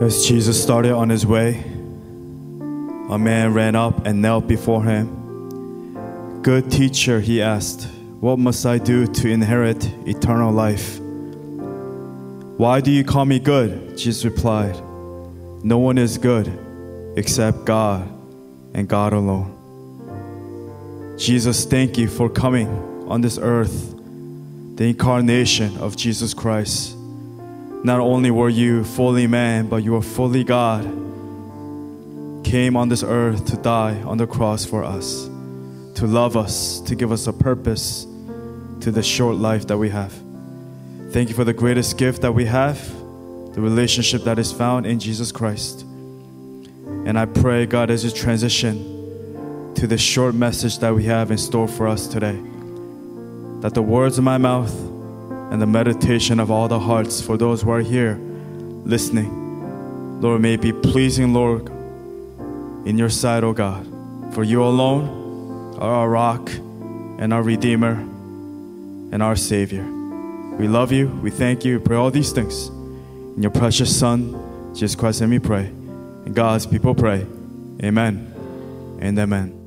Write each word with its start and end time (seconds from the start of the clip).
As 0.00 0.26
Jesus 0.26 0.62
started 0.62 0.92
on 0.92 1.10
his 1.10 1.26
way, 1.26 1.62
a 3.10 3.18
man 3.18 3.52
ran 3.52 3.74
up 3.74 4.06
and 4.06 4.22
knelt 4.22 4.48
before 4.48 4.82
him. 4.82 6.40
Good 6.42 6.72
teacher, 6.72 7.20
he 7.20 7.42
asked, 7.42 7.86
what 8.20 8.38
must 8.38 8.66
I 8.66 8.76
do 8.76 9.06
to 9.06 9.28
inherit 9.28 9.82
eternal 10.06 10.52
life? 10.52 10.98
Why 12.58 12.82
do 12.82 12.90
you 12.90 13.02
call 13.02 13.24
me 13.24 13.38
good? 13.38 13.96
Jesus 13.96 14.26
replied, 14.26 14.76
No 15.62 15.78
one 15.78 15.96
is 15.96 16.18
good 16.18 16.48
except 17.16 17.64
God 17.64 18.06
and 18.74 18.86
God 18.86 19.14
alone. 19.14 19.56
Jesus, 21.18 21.64
thank 21.64 21.96
you 21.96 22.08
for 22.08 22.28
coming 22.28 22.68
on 23.08 23.22
this 23.22 23.38
earth, 23.40 23.94
the 24.76 24.84
incarnation 24.84 25.76
of 25.78 25.96
Jesus 25.96 26.34
Christ. 26.34 26.96
Not 27.82 28.00
only 28.00 28.30
were 28.30 28.50
you 28.50 28.84
fully 28.84 29.26
man, 29.26 29.68
but 29.68 29.82
you 29.82 29.92
were 29.92 30.02
fully 30.02 30.44
God, 30.44 30.84
came 32.44 32.76
on 32.76 32.88
this 32.90 33.02
earth 33.02 33.46
to 33.46 33.56
die 33.56 34.02
on 34.02 34.18
the 34.18 34.26
cross 34.26 34.66
for 34.66 34.84
us, 34.84 35.24
to 35.94 36.06
love 36.06 36.36
us, 36.36 36.80
to 36.80 36.94
give 36.94 37.10
us 37.10 37.26
a 37.26 37.32
purpose 37.32 38.06
to 38.80 38.90
the 38.90 39.02
short 39.02 39.36
life 39.36 39.66
that 39.68 39.78
we 39.78 39.88
have. 39.88 40.12
Thank 41.10 41.30
you 41.30 41.34
for 41.34 41.44
the 41.44 41.54
greatest 41.54 41.96
gift 41.96 42.20
that 42.22 42.32
we 42.32 42.44
have, 42.44 42.78
the 43.54 43.60
relationship 43.60 44.24
that 44.24 44.38
is 44.38 44.52
found 44.52 44.84
in 44.84 44.98
Jesus 44.98 45.32
Christ. 45.32 45.80
And 45.82 47.18
I 47.18 47.24
pray, 47.24 47.64
God, 47.64 47.90
as 47.90 48.04
you 48.04 48.10
transition 48.10 49.74
to 49.74 49.86
the 49.86 49.96
short 49.96 50.34
message 50.34 50.78
that 50.80 50.94
we 50.94 51.04
have 51.04 51.30
in 51.30 51.38
store 51.38 51.66
for 51.66 51.88
us 51.88 52.06
today, 52.06 52.38
that 53.60 53.72
the 53.72 53.82
words 53.82 54.18
of 54.18 54.24
my 54.24 54.36
mouth 54.36 54.89
and 55.50 55.60
the 55.60 55.66
meditation 55.66 56.38
of 56.38 56.50
all 56.50 56.68
the 56.68 56.78
hearts 56.78 57.20
for 57.20 57.36
those 57.36 57.62
who 57.62 57.70
are 57.70 57.80
here 57.80 58.14
listening, 58.84 60.20
Lord, 60.20 60.40
may 60.40 60.56
be 60.56 60.72
pleasing, 60.72 61.32
Lord, 61.32 61.68
in 62.86 62.96
your 62.96 63.10
sight, 63.10 63.42
O 63.44 63.52
God. 63.52 63.86
For 64.34 64.44
you 64.44 64.62
alone 64.62 65.76
are 65.78 65.90
our 65.90 66.08
rock 66.08 66.50
and 66.50 67.32
our 67.32 67.42
Redeemer 67.42 67.92
and 69.12 69.22
our 69.22 69.36
Savior. 69.36 69.84
We 70.56 70.68
love 70.68 70.92
you. 70.92 71.08
We 71.22 71.30
thank 71.30 71.64
you. 71.64 71.78
We 71.78 71.84
pray 71.84 71.96
all 71.96 72.10
these 72.10 72.32
things. 72.32 72.68
In 72.68 73.42
your 73.42 73.50
precious 73.50 73.96
Son, 73.96 74.74
Jesus 74.74 74.94
Christ, 74.94 75.20
and 75.20 75.30
we 75.30 75.38
pray. 75.38 75.66
And 75.66 76.34
God's 76.34 76.66
people 76.66 76.94
pray. 76.94 77.26
Amen 77.82 78.32
and 79.00 79.18
amen. 79.18 79.59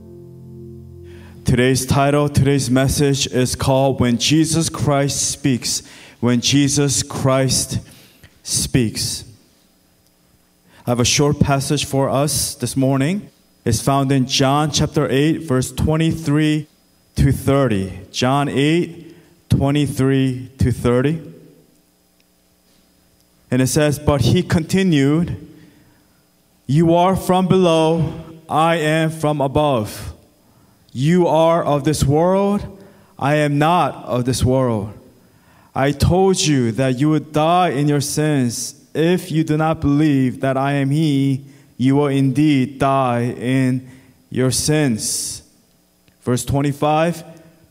Today's 1.45 1.85
title, 1.85 2.29
today's 2.29 2.71
message 2.71 3.27
is 3.27 3.53
called 3.53 3.99
When 3.99 4.17
Jesus 4.17 4.69
Christ 4.69 5.29
Speaks. 5.29 5.83
When 6.21 6.39
Jesus 6.39 7.03
Christ 7.03 7.79
Speaks. 8.43 9.25
I 10.87 10.91
have 10.91 11.01
a 11.01 11.05
short 11.05 11.41
passage 11.41 11.83
for 11.85 12.09
us 12.09 12.55
this 12.55 12.77
morning. 12.77 13.29
It's 13.65 13.81
found 13.81 14.11
in 14.11 14.25
John 14.25 14.71
chapter 14.71 15.07
8, 15.09 15.39
verse 15.39 15.71
23 15.73 16.65
to 17.17 17.31
30. 17.33 17.99
John 18.11 18.47
8, 18.47 19.15
23 19.49 20.51
to 20.59 20.71
30. 20.71 21.33
And 23.51 23.61
it 23.61 23.67
says, 23.67 23.99
But 23.99 24.21
he 24.21 24.43
continued, 24.43 25.45
You 26.67 26.95
are 26.95 27.17
from 27.17 27.47
below, 27.49 28.23
I 28.47 28.77
am 28.77 29.11
from 29.11 29.41
above. 29.41 30.12
You 30.93 31.27
are 31.27 31.63
of 31.63 31.83
this 31.83 32.03
world, 32.03 32.79
I 33.17 33.35
am 33.35 33.57
not 33.57 34.05
of 34.05 34.25
this 34.25 34.43
world. 34.43 34.93
I 35.73 35.91
told 35.91 36.39
you 36.39 36.71
that 36.73 36.99
you 36.99 37.09
would 37.09 37.33
die 37.33 37.69
in 37.69 37.87
your 37.87 38.01
sins. 38.01 38.79
If 38.93 39.31
you 39.31 39.43
do 39.43 39.57
not 39.57 39.81
believe 39.81 40.41
that 40.41 40.55
I 40.55 40.73
am 40.73 40.91
He, 40.91 41.45
you 41.77 41.95
will 41.95 42.07
indeed 42.07 42.77
die 42.77 43.23
in 43.23 43.89
your 44.29 44.51
sins. 44.51 45.41
Verse 46.21 46.45
25 46.45 47.23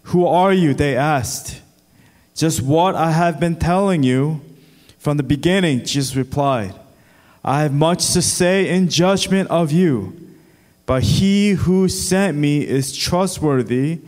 Who 0.04 0.26
are 0.26 0.52
you? 0.52 0.74
They 0.74 0.96
asked. 0.96 1.60
Just 2.34 2.60
what 2.62 2.96
I 2.96 3.12
have 3.12 3.38
been 3.38 3.56
telling 3.56 4.02
you 4.02 4.40
from 4.98 5.16
the 5.16 5.22
beginning, 5.22 5.84
Jesus 5.84 6.16
replied. 6.16 6.74
I 7.44 7.62
have 7.62 7.72
much 7.72 8.12
to 8.12 8.22
say 8.22 8.68
in 8.68 8.88
judgment 8.88 9.50
of 9.50 9.70
you. 9.70 10.21
But 10.86 11.02
he 11.02 11.50
who 11.50 11.88
sent 11.88 12.36
me 12.36 12.66
is 12.66 12.96
trustworthy, 12.96 14.00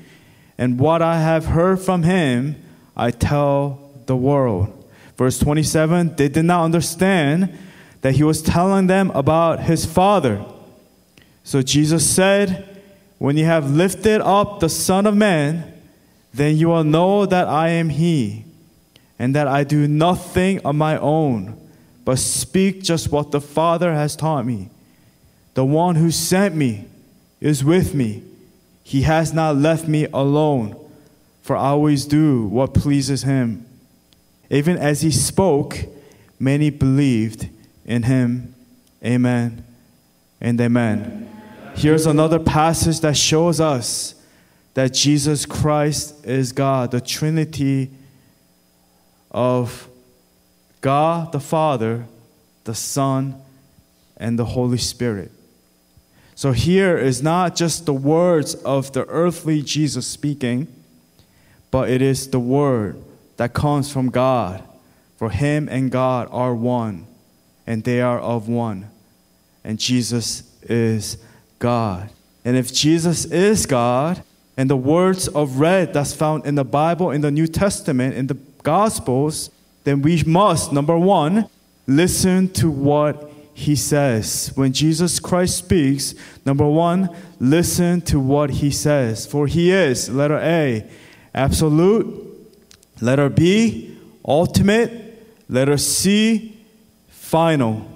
and 0.59 0.79
what 0.79 1.03
I 1.03 1.21
have 1.21 1.47
heard 1.47 1.81
from 1.81 2.03
him, 2.03 2.57
I 2.97 3.11
tell 3.11 3.91
the 4.07 4.17
world. 4.17 4.71
Verse 5.17 5.39
27 5.39 6.17
they 6.17 6.29
did 6.29 6.45
not 6.45 6.65
understand 6.65 7.57
that 8.01 8.17
he 8.17 8.23
was 8.23 8.43
telling 8.43 8.87
them 8.87 9.11
about 9.13 9.61
his 9.61 9.87
Father. 9.87 10.45
So 11.43 11.63
Jesus 11.63 12.09
said, 12.09 12.81
When 13.19 13.37
you 13.37 13.45
have 13.45 13.71
lifted 13.71 14.21
up 14.21 14.61
the 14.61 14.69
Son 14.69 15.07
of 15.07 15.17
Man, 15.17 15.73
then 16.33 16.57
you 16.57 16.69
will 16.69 16.85
know 16.85 17.27
that 17.27 17.47
I 17.47 17.69
am 17.69 17.89
he, 17.91 18.45
and 19.19 19.35
that 19.35 19.47
I 19.47 19.63
do 19.63 19.87
nothing 19.87 20.59
of 20.67 20.75
my 20.75 20.99
own, 20.99 21.59
but 22.05 22.19
speak 22.19 22.83
just 22.83 23.13
what 23.13 23.31
the 23.31 23.41
Father 23.41 23.95
has 23.95 24.17
taught 24.17 24.45
me. 24.45 24.69
The 25.55 25.65
one 25.65 25.97
who 25.97 26.11
sent 26.11 26.55
me 26.55 26.87
is 27.41 27.65
with 27.65 27.95
me. 27.95 28.23
He 28.83 29.03
has 29.03 29.33
not 29.33 29.57
left 29.57 29.89
me 29.89 30.07
alone, 30.13 30.77
for 31.43 31.57
I 31.57 31.69
always 31.69 32.05
do 32.05 32.47
what 32.47 32.75
pleases 32.75 33.23
him. 33.23 33.67
Even 34.51 34.77
as 34.77 35.01
he 35.01 35.11
spoke, 35.11 35.79
many 36.39 36.71
believed 36.71 37.49
in 37.85 38.05
him. 38.05 38.55
Amen 39.05 39.65
and 40.41 40.61
amen. 40.61 41.31
Here's 41.75 42.07
another 42.07 42.39
passage 42.39 43.01
that 43.01 43.17
shows 43.17 43.61
us 43.61 44.15
that 44.75 44.93
Jesus 44.93 45.47
Christ 45.47 46.25
is 46.27 46.53
God, 46.53 46.91
the 46.91 47.01
Trinity 47.01 47.91
of 49.31 49.89
God 50.81 51.33
the 51.33 51.41
Father, 51.41 52.05
the 52.65 52.75
Son, 52.75 53.41
and 54.19 54.39
the 54.39 54.45
Holy 54.45 54.77
Spirit. 54.77 55.33
So 56.35 56.53
here 56.53 56.99
is 56.99 57.23
not 57.23 57.55
just 57.55 57.87
the 57.87 57.95
words 57.95 58.55
of 58.57 58.93
the 58.93 59.05
earthly 59.07 59.63
Jesus 59.63 60.07
speaking, 60.07 60.67
but 61.71 61.89
it 61.89 62.03
is 62.03 62.29
the 62.29 62.41
word 62.41 63.03
that 63.37 63.55
comes 63.55 63.93
from 63.93 64.11
God. 64.11 64.63
For 65.17 65.31
him 65.31 65.69
and 65.69 65.91
God 65.91 66.29
are 66.31 66.55
one, 66.55 67.07
and 67.67 67.85
they 67.85 68.01
are 68.01 68.19
of 68.19 68.49
one. 68.49 68.91
And 69.63 69.79
Jesus 69.79 70.43
is 70.63 71.19
God. 71.59 72.11
And 72.45 72.57
if 72.57 72.73
Jesus 72.73 73.25
is 73.25 73.65
God, 73.65 74.23
and 74.57 74.71
the 74.71 74.77
words 74.77 75.29
of 75.29 75.59
red 75.59 75.93
that's 75.93 76.15
found 76.15 76.47
in 76.47 76.55
the 76.55 76.65
Bible, 76.65 77.11
in 77.11 77.23
the 77.23 77.31
New 77.31 77.47
Testament, 77.47 78.15
in 78.15 78.27
the 78.27 78.39
Gospels, 78.63 79.51
then 79.85 80.03
we 80.03 80.23
must, 80.25 80.73
number 80.73 80.97
one, 80.97 81.49
listen 81.87 82.49
to 82.55 82.71
what 82.71 83.31
he 83.55 83.77
says. 83.77 84.53
When 84.57 84.73
Jesus 84.73 85.21
Christ 85.21 85.57
speaks, 85.59 86.15
number 86.45 86.67
one, 86.67 87.09
listen 87.39 88.01
to 88.03 88.19
what 88.21 88.51
he 88.51 88.71
says. 88.71 89.27
For 89.27 89.47
he 89.47 89.71
is, 89.71 90.11
letter 90.11 90.39
A, 90.39 90.91
absolute, 91.33 92.07
letter 93.01 93.29
B, 93.29 93.97
ultimate, 94.27 95.25
letter 95.49 95.79
C, 95.79 96.59
final. 97.09 97.89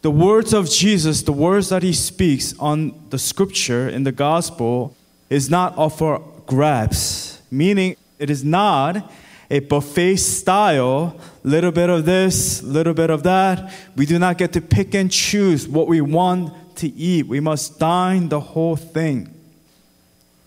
The 0.00 0.10
words 0.10 0.52
of 0.52 0.68
Jesus, 0.68 1.22
the 1.22 1.32
words 1.32 1.68
that 1.68 1.82
he 1.82 1.92
speaks 1.92 2.58
on 2.58 2.92
the 3.10 3.18
scripture 3.18 3.88
in 3.88 4.02
the 4.02 4.10
gospel, 4.10 4.96
is 5.30 5.48
not 5.48 5.78
up 5.78 5.92
for 5.92 6.20
grabs, 6.46 7.40
meaning 7.50 7.96
it 8.18 8.30
is 8.30 8.42
not 8.42 9.10
a 9.52 9.58
buffet 9.58 10.16
style, 10.16 11.14
little 11.44 11.70
bit 11.70 11.90
of 11.90 12.06
this, 12.06 12.62
little 12.62 12.94
bit 12.94 13.10
of 13.10 13.22
that. 13.24 13.70
We 13.94 14.06
do 14.06 14.18
not 14.18 14.38
get 14.38 14.54
to 14.54 14.62
pick 14.62 14.94
and 14.94 15.12
choose 15.12 15.68
what 15.68 15.88
we 15.88 16.00
want 16.00 16.76
to 16.76 16.88
eat. 16.88 17.26
We 17.26 17.38
must 17.38 17.78
dine 17.78 18.30
the 18.30 18.40
whole 18.40 18.76
thing. 18.76 19.32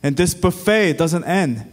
And 0.02 0.18
this 0.18 0.34
buffet 0.34 0.94
doesn't 0.94 1.24
end. 1.24 1.72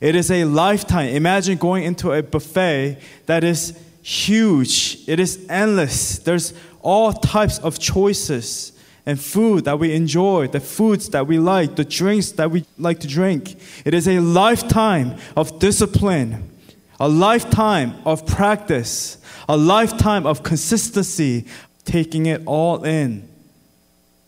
It 0.00 0.14
is 0.14 0.30
a 0.30 0.44
lifetime. 0.44 1.08
Imagine 1.08 1.58
going 1.58 1.82
into 1.82 2.12
a 2.12 2.22
buffet 2.22 2.98
that 3.26 3.42
is 3.42 3.76
huge. 4.02 5.00
It 5.08 5.18
is 5.18 5.44
endless. 5.48 6.20
There's 6.20 6.54
all 6.82 7.12
types 7.12 7.58
of 7.58 7.80
choices 7.80 8.73
and 9.06 9.20
food 9.20 9.64
that 9.66 9.78
we 9.78 9.92
enjoy, 9.94 10.48
the 10.48 10.60
foods 10.60 11.10
that 11.10 11.26
we 11.26 11.38
like, 11.38 11.76
the 11.76 11.84
drinks 11.84 12.32
that 12.32 12.50
we 12.50 12.64
like 12.78 13.00
to 13.00 13.06
drink. 13.06 13.56
It 13.84 13.92
is 13.92 14.08
a 14.08 14.20
lifetime 14.20 15.16
of 15.36 15.58
discipline, 15.58 16.50
a 16.98 17.08
lifetime 17.08 17.94
of 18.06 18.26
practice, 18.26 19.18
a 19.48 19.56
lifetime 19.56 20.26
of 20.26 20.42
consistency, 20.42 21.44
taking 21.84 22.26
it 22.26 22.42
all 22.46 22.84
in, 22.84 23.28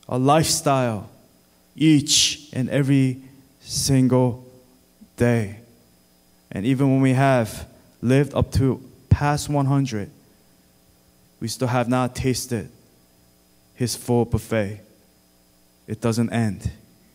a 0.08 0.18
lifestyle 0.18 1.08
each 1.74 2.50
and 2.52 2.68
every 2.68 3.22
single 3.60 4.44
day. 5.16 5.60
And 6.52 6.66
even 6.66 6.90
when 6.90 7.00
we 7.00 7.14
have 7.14 7.66
lived 8.02 8.34
up 8.34 8.52
to 8.52 8.82
past 9.08 9.48
100, 9.48 10.10
we 11.40 11.48
still 11.48 11.68
have 11.68 11.88
not 11.88 12.14
tasted 12.14 12.70
his 13.76 13.94
full 13.94 14.24
buffet. 14.24 14.80
It 15.86 16.00
doesn't 16.00 16.32
end, 16.32 16.72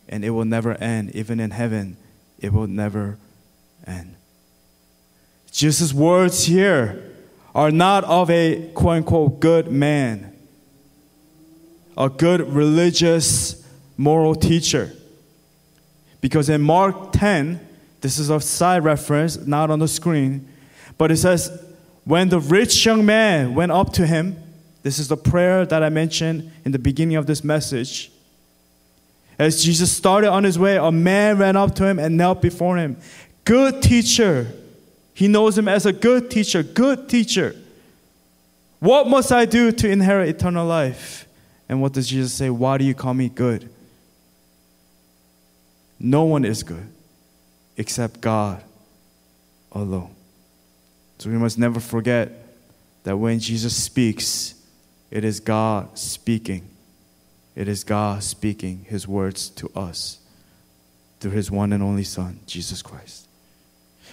and 0.08 0.24
it 0.24 0.30
will 0.30 0.46
never 0.46 0.74
end. 0.74 1.14
Even 1.14 1.38
in 1.40 1.50
heaven, 1.50 1.96
it 2.38 2.52
will 2.52 2.66
never 2.66 3.18
end. 3.86 4.14
Jesus' 5.50 5.92
words 5.92 6.44
here 6.44 7.12
are 7.54 7.70
not 7.70 8.04
of 8.04 8.30
a 8.30 8.70
quote 8.72 8.96
unquote 8.98 9.40
good 9.40 9.70
man, 9.70 10.34
a 11.98 12.08
good 12.08 12.40
religious 12.52 13.62
moral 13.98 14.34
teacher. 14.34 14.92
Because 16.22 16.48
in 16.48 16.62
Mark 16.62 17.12
10, 17.12 17.60
this 18.00 18.18
is 18.18 18.30
a 18.30 18.40
side 18.40 18.84
reference, 18.84 19.36
not 19.46 19.70
on 19.70 19.80
the 19.80 19.88
screen, 19.88 20.48
but 20.96 21.10
it 21.10 21.18
says, 21.18 21.50
When 22.04 22.30
the 22.30 22.40
rich 22.40 22.86
young 22.86 23.04
man 23.04 23.54
went 23.54 23.72
up 23.72 23.92
to 23.94 24.06
him, 24.06 24.36
this 24.82 24.98
is 24.98 25.08
the 25.08 25.16
prayer 25.16 25.64
that 25.64 25.82
I 25.82 25.88
mentioned 25.88 26.50
in 26.64 26.72
the 26.72 26.78
beginning 26.78 27.16
of 27.16 27.26
this 27.26 27.44
message. 27.44 28.10
As 29.38 29.62
Jesus 29.62 29.90
started 29.90 30.30
on 30.30 30.44
his 30.44 30.58
way, 30.58 30.76
a 30.76 30.92
man 30.92 31.38
ran 31.38 31.56
up 31.56 31.74
to 31.76 31.86
him 31.86 31.98
and 31.98 32.16
knelt 32.16 32.42
before 32.42 32.76
him. 32.76 32.96
Good 33.44 33.82
teacher, 33.82 34.52
he 35.14 35.28
knows 35.28 35.56
him 35.56 35.68
as 35.68 35.86
a 35.86 35.92
good 35.92 36.30
teacher, 36.30 36.62
good 36.62 37.08
teacher. 37.08 37.56
What 38.80 39.06
must 39.06 39.30
I 39.30 39.44
do 39.44 39.70
to 39.70 39.88
inherit 39.88 40.28
eternal 40.28 40.66
life? 40.66 41.26
And 41.68 41.80
what 41.80 41.92
does 41.92 42.08
Jesus 42.08 42.32
say? 42.32 42.50
Why 42.50 42.78
do 42.78 42.84
you 42.84 42.94
call 42.94 43.14
me 43.14 43.28
good? 43.28 43.70
No 45.98 46.24
one 46.24 46.44
is 46.44 46.64
good 46.64 46.88
except 47.76 48.20
God 48.20 48.62
alone. 49.70 50.14
So 51.18 51.30
we 51.30 51.36
must 51.36 51.58
never 51.58 51.78
forget 51.78 52.32
that 53.04 53.16
when 53.16 53.38
Jesus 53.38 53.76
speaks, 53.76 54.54
it 55.12 55.24
is 55.24 55.38
God 55.40 55.96
speaking. 55.98 56.68
It 57.54 57.68
is 57.68 57.84
God 57.84 58.22
speaking 58.22 58.86
his 58.88 59.06
words 59.06 59.50
to 59.50 59.70
us 59.76 60.18
through 61.20 61.32
his 61.32 61.50
one 61.50 61.72
and 61.72 61.82
only 61.82 62.02
Son, 62.02 62.40
Jesus 62.46 62.82
Christ. 62.82 63.28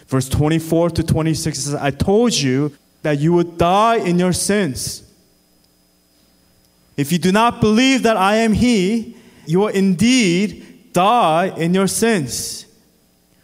Verse 0.07 0.27
24 0.27 0.91
to 0.91 1.03
26 1.03 1.57
says, 1.57 1.73
I 1.73 1.91
told 1.91 2.33
you 2.33 2.75
that 3.01 3.17
you 3.19 3.31
would 3.33 3.57
die 3.57 3.95
in 3.95 4.19
your 4.19 4.33
sins. 4.33 5.03
If 6.97 7.13
you 7.13 7.17
do 7.17 7.31
not 7.31 7.61
believe 7.61 8.03
that 8.03 8.17
I 8.17 8.37
am 8.37 8.51
He, 8.51 9.15
you 9.45 9.59
will 9.59 9.67
indeed 9.69 10.91
die 10.91 11.53
in 11.55 11.73
your 11.73 11.87
sins. 11.87 12.65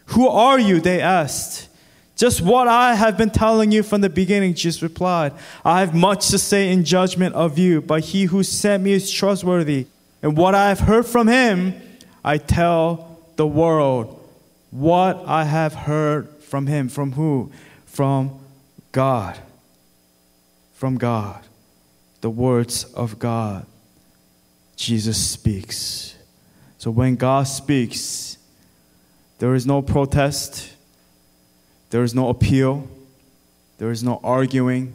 Who 0.06 0.28
are 0.28 0.58
you? 0.58 0.78
They 0.78 1.00
asked. 1.00 1.68
Just 2.16 2.40
what 2.40 2.66
I 2.66 2.94
have 2.94 3.18
been 3.18 3.30
telling 3.30 3.70
you 3.70 3.82
from 3.82 4.00
the 4.00 4.08
beginning, 4.08 4.54
Jesus 4.54 4.82
replied. 4.82 5.34
I 5.64 5.80
have 5.80 5.94
much 5.94 6.28
to 6.28 6.38
say 6.38 6.72
in 6.72 6.82
judgment 6.82 7.34
of 7.34 7.58
you, 7.58 7.82
but 7.82 8.04
he 8.04 8.24
who 8.24 8.42
sent 8.42 8.82
me 8.82 8.92
is 8.92 9.10
trustworthy. 9.10 9.86
And 10.22 10.34
what 10.34 10.54
I 10.54 10.70
have 10.70 10.80
heard 10.80 11.04
from 11.04 11.28
him, 11.28 11.74
I 12.24 12.38
tell 12.38 13.20
the 13.36 13.46
world. 13.46 14.18
What 14.70 15.22
I 15.26 15.44
have 15.44 15.74
heard 15.74 16.28
from 16.42 16.66
him. 16.66 16.88
From 16.88 17.12
who? 17.12 17.52
From 17.84 18.40
God. 18.92 19.38
From 20.72 20.96
God. 20.96 21.42
The 22.22 22.30
words 22.30 22.84
of 22.94 23.18
God. 23.18 23.66
Jesus 24.74 25.22
speaks. 25.22 26.14
So 26.78 26.90
when 26.90 27.16
God 27.16 27.44
speaks, 27.44 28.38
there 29.38 29.54
is 29.54 29.66
no 29.66 29.82
protest, 29.82 30.72
there 31.90 32.02
is 32.02 32.14
no 32.14 32.28
appeal, 32.28 32.88
there 33.78 33.90
is 33.90 34.02
no 34.02 34.20
arguing, 34.22 34.94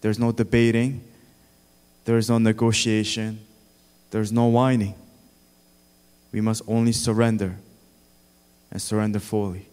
there's 0.00 0.18
no 0.18 0.32
debating, 0.32 1.02
there 2.04 2.18
is 2.18 2.28
no 2.28 2.38
negotiation, 2.38 3.40
there's 4.10 4.32
no 4.32 4.46
whining. 4.46 4.94
We 6.32 6.40
must 6.40 6.62
only 6.68 6.92
surrender 6.92 7.56
and 8.70 8.80
surrender 8.80 9.20
fully 9.20 9.66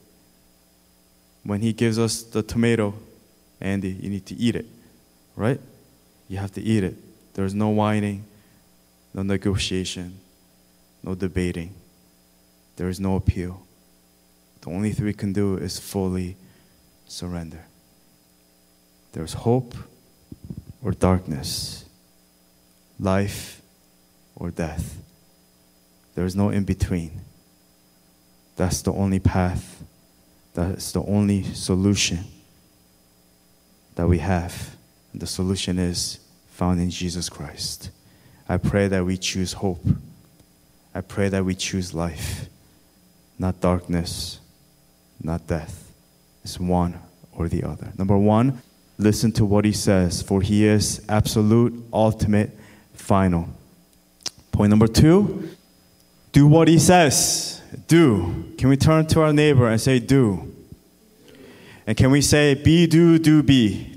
when 1.44 1.62
he 1.62 1.74
gives 1.74 2.00
us 2.00 2.24
the 2.24 2.42
tomato, 2.42 2.94
Andy, 3.60 3.89
you 3.89 4.10
need 4.10 4.25
to 4.27 4.36
eat 4.36 4.56
it, 4.56 4.65
right? 5.36 5.60
You 6.27 6.38
have 6.38 6.54
to 6.54 6.62
eat 6.62 6.83
it. 6.83 6.95
There's 7.33 7.54
no 7.54 7.69
whining, 7.69 8.24
no 9.13 9.24
negotiation, 9.24 10.18
no 11.04 11.15
debating. 11.15 11.74
There 12.77 12.89
is 12.89 13.00
no 13.00 13.18
appeal. 13.18 13.62
The 14.62 14.69
only 14.69 14.92
thing 14.92 15.06
we 15.06 15.13
can 15.13 15.33
do 15.33 15.57
is 15.57 15.77
fully 15.77 16.38
surrender. 17.13 17.65
There's 19.13 19.33
hope 19.33 19.75
or 20.83 20.92
darkness, 20.92 21.86
life 23.00 23.62
or 24.36 24.50
death. 24.50 24.98
There's 26.15 26.36
no 26.36 26.50
in 26.50 26.63
between. 26.63 27.21
That's 28.56 28.81
the 28.81 28.94
only 28.94 29.19
path 29.19 29.83
that's 30.54 30.92
the 30.92 31.01
only 31.04 31.44
solution 31.44 32.19
that 33.95 34.07
we 34.07 34.19
have. 34.19 34.75
And 35.12 35.21
the 35.21 35.27
solution 35.27 35.80
is 35.80 36.19
found 36.50 36.80
in 36.80 36.89
Jesus 36.89 37.30
Christ. 37.30 37.89
I 38.48 38.57
pray 38.57 38.88
that 38.88 39.06
we 39.06 39.18
choose 39.18 39.54
hope. 39.54 39.86
I 40.94 41.01
pray 41.01 41.30
that 41.30 41.44
we 41.44 41.56
choose 41.56 41.94
life, 41.94 42.48
not 43.39 43.60
darkness, 43.62 44.39
not 45.24 45.48
death. 45.48 45.82
It's 46.44 46.60
one 46.60 47.00
or 47.31 47.48
the 47.48 47.63
other. 47.63 47.92
Number 47.98 48.18
one, 48.18 48.62
listen 48.98 49.31
to 49.34 49.45
what 49.45 49.66
he 49.66 49.72
says, 49.72 50.22
for 50.22 50.42
he 50.42 50.66
is 50.66 51.04
absolute, 51.10 51.74
ultimate, 51.92 52.51
final. 52.94 53.50
Point 54.51 54.69
number 54.69 54.88
two, 54.88 55.50
do 56.31 56.48
what 56.48 56.68
he 56.68 56.80
says. 56.80 57.62
Do. 57.88 58.54
Can 58.57 58.69
we 58.69 58.78
turn 58.78 59.07
to 59.07 59.22
our 59.22 59.34
neighbor 59.34 59.68
and 59.68 59.81
say, 59.81 60.00
do? 60.00 60.54
And 61.88 61.98
can 61.98 62.12
we 62.12 62.22
say, 62.22 62.54
be, 62.54 62.88
do, 62.88 63.18
do, 63.19 63.44
be? 63.44 63.89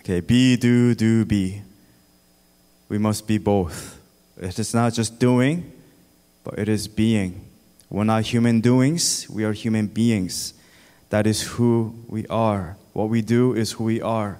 Okay, 0.00 0.20
be, 0.20 0.56
do, 0.56 0.94
do, 0.94 1.24
be. 1.24 1.62
We 2.88 2.98
must 2.98 3.28
be 3.28 3.38
both. 3.38 4.00
It 4.36 4.58
is 4.58 4.74
not 4.74 4.94
just 4.94 5.18
doing, 5.18 5.70
but 6.42 6.58
it 6.58 6.68
is 6.68 6.88
being. 6.88 7.44
We're 7.90 8.04
not 8.04 8.22
human 8.22 8.60
doings, 8.60 9.28
we 9.28 9.44
are 9.44 9.52
human 9.52 9.88
beings. 9.88 10.54
That 11.10 11.26
is 11.26 11.42
who 11.42 11.92
we 12.06 12.24
are. 12.28 12.76
What 12.92 13.08
we 13.08 13.20
do 13.20 13.52
is 13.52 13.72
who 13.72 13.84
we 13.84 14.00
are. 14.00 14.38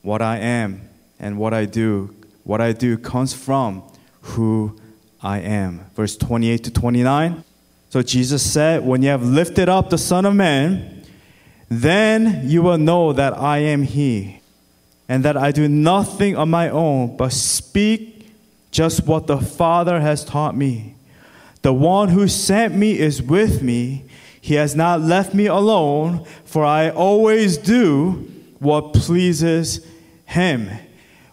What 0.00 0.22
I 0.22 0.38
am 0.38 0.88
and 1.18 1.38
what 1.38 1.52
I 1.52 1.66
do, 1.66 2.14
what 2.42 2.62
I 2.62 2.72
do 2.72 2.96
comes 2.96 3.34
from 3.34 3.82
who 4.22 4.80
I 5.22 5.40
am. 5.40 5.84
Verse 5.94 6.16
28 6.16 6.64
to 6.64 6.70
29. 6.70 7.44
So 7.90 8.02
Jesus 8.02 8.50
said, 8.50 8.82
When 8.82 9.02
you 9.02 9.10
have 9.10 9.22
lifted 9.22 9.68
up 9.68 9.90
the 9.90 9.98
Son 9.98 10.24
of 10.24 10.34
Man, 10.34 11.04
then 11.68 12.48
you 12.48 12.62
will 12.62 12.78
know 12.78 13.12
that 13.12 13.36
I 13.36 13.58
am 13.58 13.82
He, 13.82 14.40
and 15.08 15.24
that 15.24 15.36
I 15.36 15.52
do 15.52 15.68
nothing 15.68 16.36
on 16.36 16.48
my 16.48 16.70
own, 16.70 17.16
but 17.16 17.32
speak 17.32 18.32
just 18.70 19.06
what 19.06 19.26
the 19.26 19.38
Father 19.38 20.00
has 20.00 20.24
taught 20.24 20.56
me. 20.56 20.94
The 21.62 21.72
one 21.72 22.08
who 22.08 22.28
sent 22.28 22.74
me 22.74 22.98
is 22.98 23.22
with 23.22 23.62
me. 23.62 24.04
He 24.40 24.54
has 24.54 24.74
not 24.74 25.00
left 25.00 25.34
me 25.34 25.46
alone, 25.46 26.24
for 26.44 26.64
I 26.64 26.90
always 26.90 27.58
do 27.58 28.30
what 28.58 28.94
pleases 28.94 29.86
Him. 30.24 30.70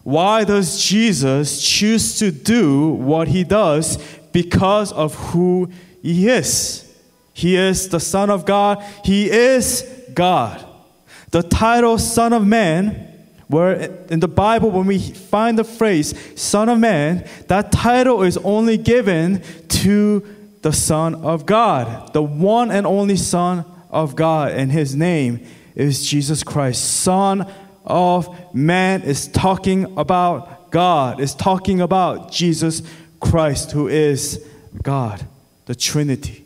Why 0.08 0.44
does 0.44 0.82
Jesus 0.82 1.60
choose 1.60 2.18
to 2.18 2.30
do 2.30 2.88
what 2.88 3.28
he 3.28 3.44
does? 3.44 3.98
Because 4.32 4.90
of 4.92 5.14
who 5.14 5.68
he 6.00 6.28
is. 6.30 6.90
He 7.34 7.56
is 7.56 7.90
the 7.90 8.00
Son 8.00 8.30
of 8.30 8.46
God. 8.46 8.82
He 9.04 9.30
is 9.30 9.84
God. 10.14 10.66
The 11.30 11.42
title 11.42 11.98
Son 11.98 12.32
of 12.32 12.46
Man, 12.46 13.07
where 13.48 13.72
in 14.10 14.20
the 14.20 14.28
Bible, 14.28 14.70
when 14.70 14.86
we 14.86 14.98
find 14.98 15.58
the 15.58 15.64
phrase 15.64 16.14
Son 16.40 16.68
of 16.68 16.78
Man, 16.78 17.26
that 17.48 17.72
title 17.72 18.22
is 18.22 18.36
only 18.38 18.76
given 18.76 19.42
to 19.68 20.24
the 20.62 20.72
Son 20.72 21.14
of 21.16 21.46
God, 21.46 22.12
the 22.12 22.22
one 22.22 22.70
and 22.70 22.86
only 22.86 23.16
Son 23.16 23.64
of 23.90 24.16
God, 24.16 24.52
and 24.52 24.70
his 24.70 24.94
name 24.94 25.44
is 25.74 26.06
Jesus 26.06 26.42
Christ, 26.42 27.02
Son 27.02 27.50
of 27.84 28.54
man 28.54 29.02
is 29.02 29.28
talking 29.28 29.96
about 29.96 30.70
God, 30.70 31.20
is 31.20 31.34
talking 31.34 31.80
about 31.80 32.30
Jesus 32.30 32.82
Christ, 33.20 33.72
who 33.72 33.88
is 33.88 34.44
God, 34.82 35.26
the 35.66 35.74
Trinity. 35.74 36.44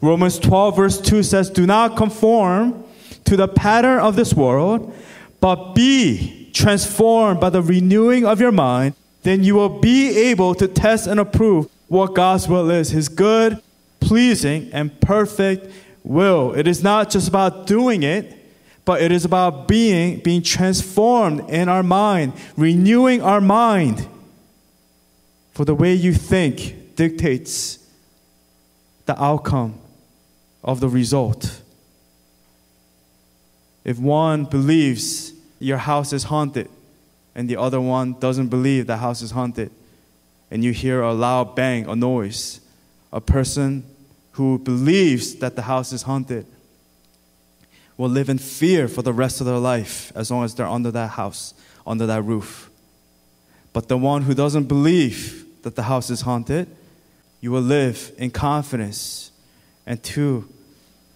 Romans 0.00 0.38
12, 0.38 0.76
verse 0.76 1.00
2 1.00 1.22
says, 1.22 1.50
Do 1.50 1.66
not 1.66 1.96
conform 1.96 2.84
to 3.24 3.36
the 3.36 3.48
pattern 3.48 3.98
of 3.98 4.16
this 4.16 4.34
world, 4.34 4.94
but 5.44 5.74
be 5.74 6.48
transformed 6.54 7.38
by 7.38 7.50
the 7.50 7.60
renewing 7.60 8.24
of 8.24 8.40
your 8.40 8.50
mind. 8.50 8.94
Then 9.24 9.44
you 9.44 9.56
will 9.56 9.78
be 9.78 10.08
able 10.30 10.54
to 10.54 10.66
test 10.66 11.06
and 11.06 11.20
approve 11.20 11.68
what 11.88 12.14
God's 12.14 12.48
will 12.48 12.70
is, 12.70 12.88
his 12.88 13.10
good, 13.10 13.60
pleasing, 14.00 14.70
and 14.72 14.98
perfect 15.02 15.70
will. 16.02 16.54
It 16.54 16.66
is 16.66 16.82
not 16.82 17.10
just 17.10 17.28
about 17.28 17.66
doing 17.66 18.02
it, 18.02 18.34
but 18.86 19.02
it 19.02 19.12
is 19.12 19.26
about 19.26 19.68
being 19.68 20.20
being 20.20 20.40
transformed 20.40 21.50
in 21.50 21.68
our 21.68 21.82
mind, 21.82 22.32
renewing 22.56 23.20
our 23.20 23.42
mind. 23.42 24.08
For 25.52 25.66
the 25.66 25.74
way 25.74 25.92
you 25.92 26.14
think 26.14 26.96
dictates 26.96 27.86
the 29.04 29.22
outcome 29.22 29.78
of 30.62 30.80
the 30.80 30.88
result. 30.88 31.60
If 33.84 33.98
one 33.98 34.46
believes 34.46 35.33
your 35.64 35.78
house 35.78 36.12
is 36.12 36.24
haunted 36.24 36.68
and 37.34 37.48
the 37.48 37.56
other 37.56 37.80
one 37.80 38.12
doesn't 38.20 38.48
believe 38.48 38.86
the 38.86 38.98
house 38.98 39.22
is 39.22 39.32
haunted, 39.32 39.70
and 40.50 40.62
you 40.62 40.72
hear 40.72 41.02
a 41.02 41.12
loud 41.12 41.56
bang, 41.56 41.86
a 41.88 41.96
noise, 41.96 42.60
a 43.12 43.20
person 43.20 43.84
who 44.32 44.58
believes 44.58 45.36
that 45.36 45.56
the 45.56 45.62
house 45.62 45.92
is 45.92 46.02
haunted 46.02 46.46
will 47.96 48.08
live 48.08 48.28
in 48.28 48.38
fear 48.38 48.86
for 48.88 49.02
the 49.02 49.12
rest 49.12 49.40
of 49.40 49.46
their 49.46 49.58
life 49.58 50.12
as 50.14 50.30
long 50.30 50.44
as 50.44 50.54
they're 50.54 50.66
under 50.66 50.90
that 50.90 51.10
house, 51.10 51.54
under 51.86 52.06
that 52.06 52.22
roof. 52.22 52.70
But 53.72 53.88
the 53.88 53.96
one 53.96 54.22
who 54.22 54.34
doesn't 54.34 54.64
believe 54.64 55.44
that 55.62 55.76
the 55.76 55.84
house 55.84 56.10
is 56.10 56.20
haunted, 56.20 56.68
you 57.40 57.50
will 57.50 57.62
live 57.62 58.12
in 58.18 58.30
confidence 58.30 59.32
and 59.86 60.02
two 60.02 60.48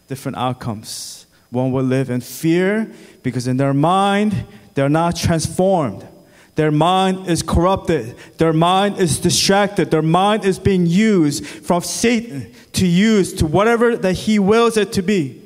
different 0.08 0.36
outcomes. 0.36 1.26
One 1.50 1.72
will 1.72 1.84
live 1.84 2.10
in 2.10 2.20
fear 2.20 2.90
because 3.22 3.46
in 3.46 3.56
their 3.56 3.74
mind, 3.74 4.46
they're 4.74 4.88
not 4.88 5.16
transformed. 5.16 6.06
Their 6.54 6.70
mind 6.72 7.28
is 7.28 7.42
corrupted. 7.42 8.16
Their 8.38 8.52
mind 8.52 8.98
is 8.98 9.20
distracted. 9.20 9.90
Their 9.90 10.02
mind 10.02 10.44
is 10.44 10.58
being 10.58 10.86
used 10.86 11.46
from 11.46 11.82
Satan 11.82 12.52
to 12.72 12.86
use 12.86 13.32
to 13.34 13.46
whatever 13.46 13.96
that 13.96 14.14
he 14.14 14.38
wills 14.38 14.76
it 14.76 14.92
to 14.94 15.02
be. 15.02 15.40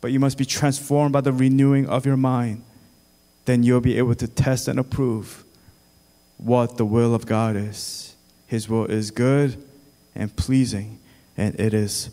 But 0.00 0.12
you 0.12 0.20
must 0.20 0.38
be 0.38 0.44
transformed 0.44 1.12
by 1.12 1.20
the 1.20 1.32
renewing 1.32 1.86
of 1.86 2.06
your 2.06 2.16
mind. 2.16 2.62
Then 3.44 3.62
you'll 3.62 3.80
be 3.80 3.98
able 3.98 4.14
to 4.14 4.26
test 4.26 4.66
and 4.66 4.78
approve 4.78 5.44
what 6.38 6.76
the 6.78 6.86
will 6.86 7.14
of 7.14 7.26
God 7.26 7.56
is. 7.56 8.16
His 8.46 8.68
will 8.68 8.86
is 8.86 9.10
good 9.10 9.62
and 10.14 10.34
pleasing, 10.34 11.00
and 11.36 11.58
it 11.60 11.74
is 11.74 12.10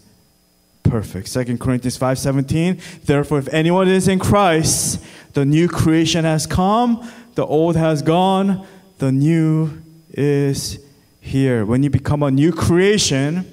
perfect. 0.84 1.28
Second 1.28 1.60
Corinthians 1.60 1.98
5:17 1.98 3.06
Therefore 3.06 3.40
if 3.40 3.48
anyone 3.54 3.88
is 3.88 4.08
in 4.08 4.20
Christ 4.20 5.04
the 5.34 5.46
new 5.46 5.68
creation 5.68 6.26
has 6.26 6.46
come 6.46 7.10
the 7.36 7.46
old 7.46 7.76
has 7.76 8.02
gone 8.02 8.66
the 8.98 9.12
new 9.12 9.82
is 10.12 10.80
here. 11.20 11.66
When 11.66 11.84
you 11.84 11.90
become 11.90 12.24
a 12.24 12.32
new 12.32 12.52
creation 12.52 13.46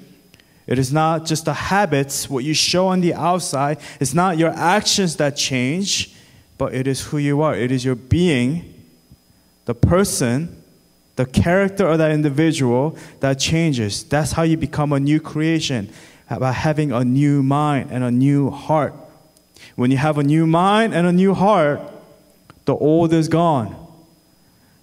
it 0.66 0.78
is 0.78 0.92
not 0.92 1.24
just 1.24 1.44
the 1.44 1.54
habits 1.54 2.28
what 2.28 2.44
you 2.44 2.54
show 2.54 2.88
on 2.88 3.00
the 3.00 3.14
outside 3.14 3.78
it's 4.00 4.14
not 4.14 4.38
your 4.38 4.50
actions 4.50 5.16
that 5.16 5.36
change 5.36 6.14
but 6.58 6.74
it 6.74 6.86
is 6.86 7.00
who 7.06 7.18
you 7.18 7.40
are. 7.42 7.54
It 7.54 7.70
is 7.70 7.84
your 7.84 7.94
being 7.94 8.74
the 9.64 9.74
person 9.74 10.54
the 11.16 11.26
character 11.26 11.84
of 11.88 11.98
that 11.98 12.12
individual 12.12 12.96
that 13.18 13.40
changes. 13.40 14.04
That's 14.04 14.32
how 14.32 14.44
you 14.44 14.56
become 14.56 14.92
a 14.92 15.00
new 15.00 15.20
creation 15.20 15.90
about 16.30 16.54
having 16.54 16.92
a 16.92 17.04
new 17.04 17.42
mind 17.42 17.90
and 17.90 18.04
a 18.04 18.10
new 18.10 18.50
heart. 18.50 18.94
When 19.76 19.90
you 19.90 19.96
have 19.96 20.18
a 20.18 20.22
new 20.22 20.46
mind 20.46 20.94
and 20.94 21.06
a 21.06 21.12
new 21.12 21.34
heart, 21.34 21.80
the 22.64 22.74
old 22.74 23.12
is 23.12 23.28
gone. 23.28 23.74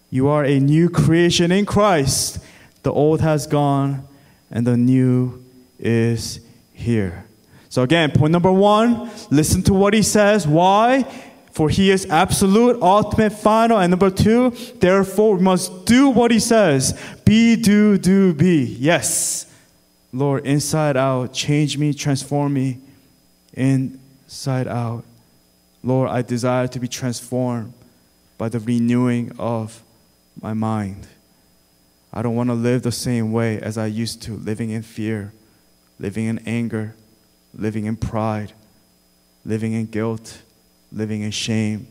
You 0.09 0.27
are 0.27 0.43
a 0.43 0.59
new 0.59 0.89
creation 0.89 1.51
in 1.51 1.65
Christ. 1.65 2.39
The 2.83 2.91
old 2.91 3.21
has 3.21 3.47
gone 3.47 4.07
and 4.49 4.65
the 4.65 4.77
new 4.77 5.43
is 5.79 6.39
here. 6.73 7.25
So, 7.69 7.83
again, 7.83 8.11
point 8.11 8.31
number 8.31 8.51
one 8.51 9.11
listen 9.29 9.61
to 9.63 9.73
what 9.73 9.93
he 9.93 10.01
says. 10.01 10.47
Why? 10.47 11.03
For 11.51 11.69
he 11.69 11.91
is 11.91 12.05
absolute, 12.09 12.81
ultimate, 12.81 13.31
final. 13.31 13.79
And 13.79 13.89
number 13.89 14.09
two, 14.09 14.51
therefore, 14.79 15.37
we 15.37 15.43
must 15.43 15.85
do 15.85 16.09
what 16.09 16.31
he 16.31 16.39
says. 16.39 16.99
Be, 17.23 17.55
do, 17.55 17.97
do, 17.97 18.33
be. 18.33 18.77
Yes. 18.79 19.45
Lord, 20.15 20.45
inside 20.45 20.95
out, 20.95 21.33
change 21.33 21.77
me, 21.77 21.93
transform 21.93 22.53
me 22.53 22.77
inside 23.51 24.65
out. 24.65 25.03
Lord, 25.83 26.09
I 26.09 26.21
desire 26.21 26.69
to 26.69 26.79
be 26.79 26.87
transformed 26.87 27.73
by 28.37 28.47
the 28.47 28.61
renewing 28.61 29.33
of 29.37 29.83
my 30.41 30.53
mind. 30.53 31.05
I 32.13 32.21
don't 32.21 32.33
want 32.33 32.49
to 32.49 32.53
live 32.53 32.83
the 32.83 32.93
same 32.93 33.33
way 33.33 33.59
as 33.59 33.77
I 33.77 33.87
used 33.87 34.21
to, 34.21 34.35
living 34.35 34.69
in 34.69 34.83
fear, 34.83 35.33
living 35.99 36.27
in 36.27 36.39
anger, 36.47 36.95
living 37.53 37.83
in 37.83 37.97
pride, 37.97 38.53
living 39.43 39.73
in 39.73 39.85
guilt, 39.85 40.37
living 40.93 41.23
in 41.23 41.31
shame, 41.31 41.87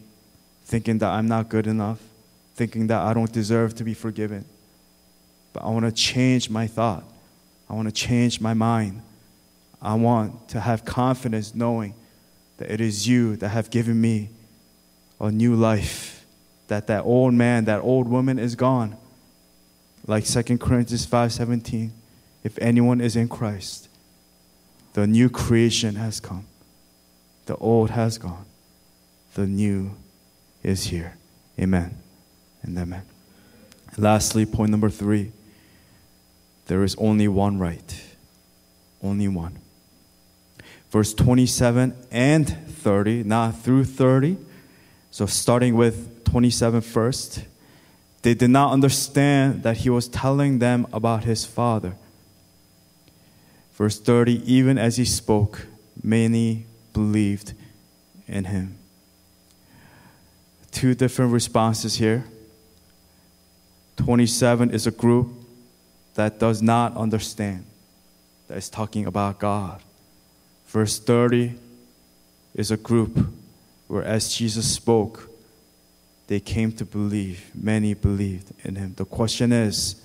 thinking 0.65 0.97
that 0.97 1.11
I'm 1.11 1.29
not 1.29 1.51
good 1.51 1.67
enough, 1.67 2.01
thinking 2.55 2.87
that 2.87 3.03
I 3.03 3.13
don't 3.13 3.31
deserve 3.31 3.75
to 3.75 3.85
be 3.85 3.93
forgiven. 3.93 4.47
But 5.53 5.65
I 5.65 5.69
want 5.69 5.85
to 5.85 5.93
change 5.93 6.49
my 6.49 6.67
thought. 6.67 7.05
I 7.69 7.75
want 7.75 7.89
to 7.89 7.93
change 7.93 8.41
my 8.41 8.55
mind. 8.55 9.03
I 9.81 9.95
want 9.95 10.49
to 10.51 10.61
have 10.61 10.85
confidence 10.85 11.55
knowing 11.55 11.95
that 12.57 12.71
it 12.71 12.81
is 12.81 13.07
you 13.07 13.37
that 13.37 13.51
have 13.51 13.71
given 13.71 14.01
me 14.01 14.31
a 15.21 15.31
new 15.31 15.55
life. 15.55 16.25
That 16.69 16.87
that 16.87 17.05
old 17.05 17.35
man, 17.35 17.67
that 17.67 17.81
old 17.81 18.09
woman 18.09 18.39
is 18.39 18.55
gone. 18.55 18.97
Like 20.07 20.25
2 20.25 20.59
Corinthians 20.59 21.07
5:17, 21.07 21.91
if 22.43 22.59
anyone 22.59 23.01
is 23.01 23.17
in 23.17 23.29
Christ, 23.29 23.89
the 24.95 25.07
new 25.07 25.29
creation 25.29 25.97
has 25.97 26.21
come. 26.21 26.47
The 27.47 27.57
old 27.57 27.91
has 27.91 28.17
gone. 28.17 28.47
The 29.35 29.47
new 29.47 29.97
is 30.63 30.85
here. 30.85 31.17
Amen. 31.59 31.97
And 32.63 32.79
amen. 32.79 33.03
lastly, 33.99 34.47
point 34.47 34.71
number 34.71 34.89
3 34.89 35.31
there 36.67 36.83
is 36.83 36.97
only 36.97 37.29
one 37.29 37.59
right. 37.59 38.03
Only 39.03 39.29
one. 39.29 39.59
Verse 40.91 41.13
27 41.13 41.95
and 42.11 42.49
30, 42.49 43.25
not 43.25 43.59
through 43.59 43.85
30. 43.85 44.37
So 45.11 45.27
starting 45.27 45.75
with 45.75 46.25
27 46.25 46.81
first. 46.81 47.45
They 48.23 48.35
did 48.35 48.51
not 48.51 48.73
understand 48.73 49.63
that 49.65 49.79
he 49.79 49.91
was 49.91 50.09
telling 50.09 50.59
them 50.59 50.87
about 50.93 51.25
his 51.25 51.45
father. 51.45 51.95
Verse 53.75 54.01
30 54.01 54.41
Even 54.51 54.79
as 54.79 54.97
he 54.97 55.05
spoke, 55.05 55.67
many 56.03 56.65
believed 56.93 57.53
in 58.27 58.45
him. 58.45 58.79
Two 60.71 60.95
different 60.95 61.33
responses 61.33 61.97
here. 61.97 62.25
27 63.97 64.71
is 64.71 64.87
a 64.87 64.91
group 64.91 65.34
that 66.15 66.39
does 66.39 66.63
not 66.63 66.97
understand, 66.97 67.65
that 68.49 68.57
is 68.57 68.69
talking 68.69 69.07
about 69.07 69.39
God. 69.39 69.83
Verse 70.69 70.99
30 70.99 71.55
is 72.55 72.71
a 72.71 72.77
group 72.77 73.27
where, 73.89 74.05
as 74.05 74.35
Jesus 74.35 74.73
spoke, 74.73 75.29
they 76.27 76.41
came 76.41 76.73
to 76.73 76.85
believe. 76.85 77.51
Many 77.55 77.95
believed 77.95 78.53
in 78.65 78.77
him. 78.77 78.95
The 78.97 79.05
question 79.05 79.53
is 79.53 80.01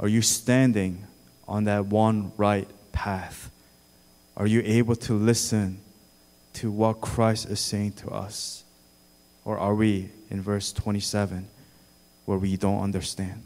are 0.00 0.08
you 0.08 0.22
standing 0.22 1.06
on 1.46 1.64
that 1.64 1.86
one 1.86 2.32
right 2.36 2.68
path? 2.92 3.50
Are 4.36 4.46
you 4.46 4.62
able 4.64 4.96
to 4.96 5.14
listen 5.14 5.78
to 6.54 6.70
what 6.70 7.00
Christ 7.00 7.48
is 7.48 7.60
saying 7.60 7.92
to 7.92 8.10
us? 8.10 8.64
Or 9.44 9.58
are 9.58 9.74
we 9.74 10.08
in 10.30 10.42
verse 10.42 10.72
27 10.72 11.46
where 12.24 12.38
we 12.38 12.56
don't 12.56 12.82
understand? 12.82 13.42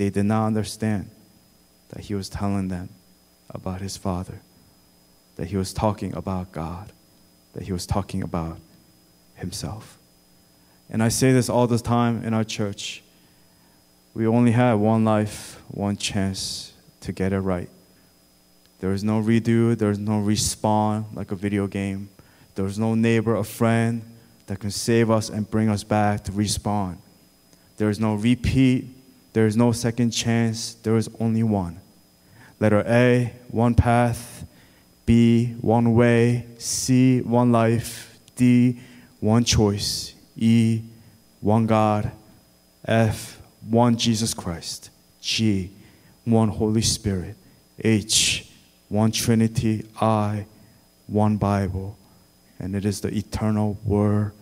They 0.00 0.08
did 0.08 0.24
not 0.24 0.46
understand 0.46 1.10
that 1.90 2.04
he 2.04 2.14
was 2.14 2.30
telling 2.30 2.68
them 2.68 2.88
about 3.50 3.82
his 3.82 3.98
Father, 3.98 4.40
that 5.36 5.48
he 5.48 5.58
was 5.58 5.74
talking 5.74 6.14
about 6.14 6.52
God, 6.52 6.90
that 7.52 7.64
he 7.64 7.72
was 7.72 7.84
talking 7.84 8.22
about 8.22 8.56
himself. 9.34 9.98
And 10.88 11.02
I 11.02 11.10
say 11.10 11.32
this 11.32 11.50
all 11.50 11.66
the 11.66 11.78
time 11.78 12.24
in 12.24 12.32
our 12.32 12.44
church. 12.44 13.02
We 14.14 14.26
only 14.26 14.52
have 14.52 14.78
one 14.78 15.04
life, 15.04 15.60
one 15.68 15.98
chance 15.98 16.72
to 17.02 17.12
get 17.12 17.34
it 17.34 17.40
right. 17.40 17.68
There 18.78 18.94
is 18.94 19.04
no 19.04 19.20
redo, 19.20 19.76
there 19.76 19.90
is 19.90 19.98
no 19.98 20.12
respawn 20.12 21.14
like 21.14 21.30
a 21.30 21.36
video 21.36 21.66
game. 21.66 22.08
There 22.54 22.64
is 22.64 22.78
no 22.78 22.94
neighbor 22.94 23.36
or 23.36 23.44
friend 23.44 24.00
that 24.46 24.60
can 24.60 24.70
save 24.70 25.10
us 25.10 25.28
and 25.28 25.50
bring 25.50 25.68
us 25.68 25.84
back 25.84 26.24
to 26.24 26.32
respawn. 26.32 26.96
There 27.76 27.90
is 27.90 28.00
no 28.00 28.14
repeat 28.14 28.96
there 29.32 29.46
is 29.46 29.56
no 29.56 29.72
second 29.72 30.10
chance, 30.10 30.74
there 30.74 30.96
is 30.96 31.08
only 31.20 31.42
one. 31.42 31.80
Letter 32.58 32.84
A, 32.86 33.32
one 33.48 33.74
path. 33.74 34.44
B, 35.06 35.54
one 35.60 35.94
way. 35.94 36.46
C, 36.58 37.20
one 37.22 37.52
life. 37.52 38.18
D, 38.36 38.80
one 39.20 39.44
choice. 39.44 40.14
E, 40.36 40.82
one 41.40 41.66
God. 41.66 42.12
F, 42.84 43.40
one 43.68 43.96
Jesus 43.96 44.34
Christ. 44.34 44.90
G, 45.20 45.70
one 46.24 46.48
Holy 46.48 46.82
Spirit. 46.82 47.36
H, 47.82 48.48
one 48.88 49.10
Trinity. 49.10 49.86
I, 50.00 50.46
one 51.06 51.36
Bible. 51.36 51.96
and 52.60 52.76
it 52.76 52.84
is 52.84 53.00
the 53.00 53.08
eternal 53.08 53.78
Word 53.84 54.32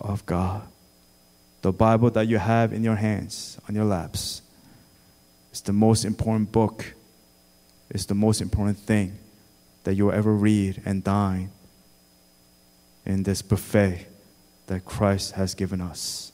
of 0.00 0.24
God. 0.24 0.62
The 1.64 1.72
Bible 1.72 2.10
that 2.10 2.28
you 2.28 2.36
have 2.36 2.74
in 2.74 2.84
your 2.84 2.96
hands, 2.96 3.58
on 3.66 3.74
your 3.74 3.86
laps, 3.86 4.42
is 5.50 5.62
the 5.62 5.72
most 5.72 6.04
important 6.04 6.52
book, 6.52 6.92
it's 7.88 8.04
the 8.04 8.14
most 8.14 8.42
important 8.42 8.76
thing 8.76 9.16
that 9.84 9.94
you'll 9.94 10.12
ever 10.12 10.34
read 10.34 10.82
and 10.84 11.02
dine 11.02 11.50
in 13.06 13.22
this 13.22 13.40
buffet 13.40 14.06
that 14.66 14.84
Christ 14.84 15.32
has 15.36 15.54
given 15.54 15.80
us. 15.80 16.32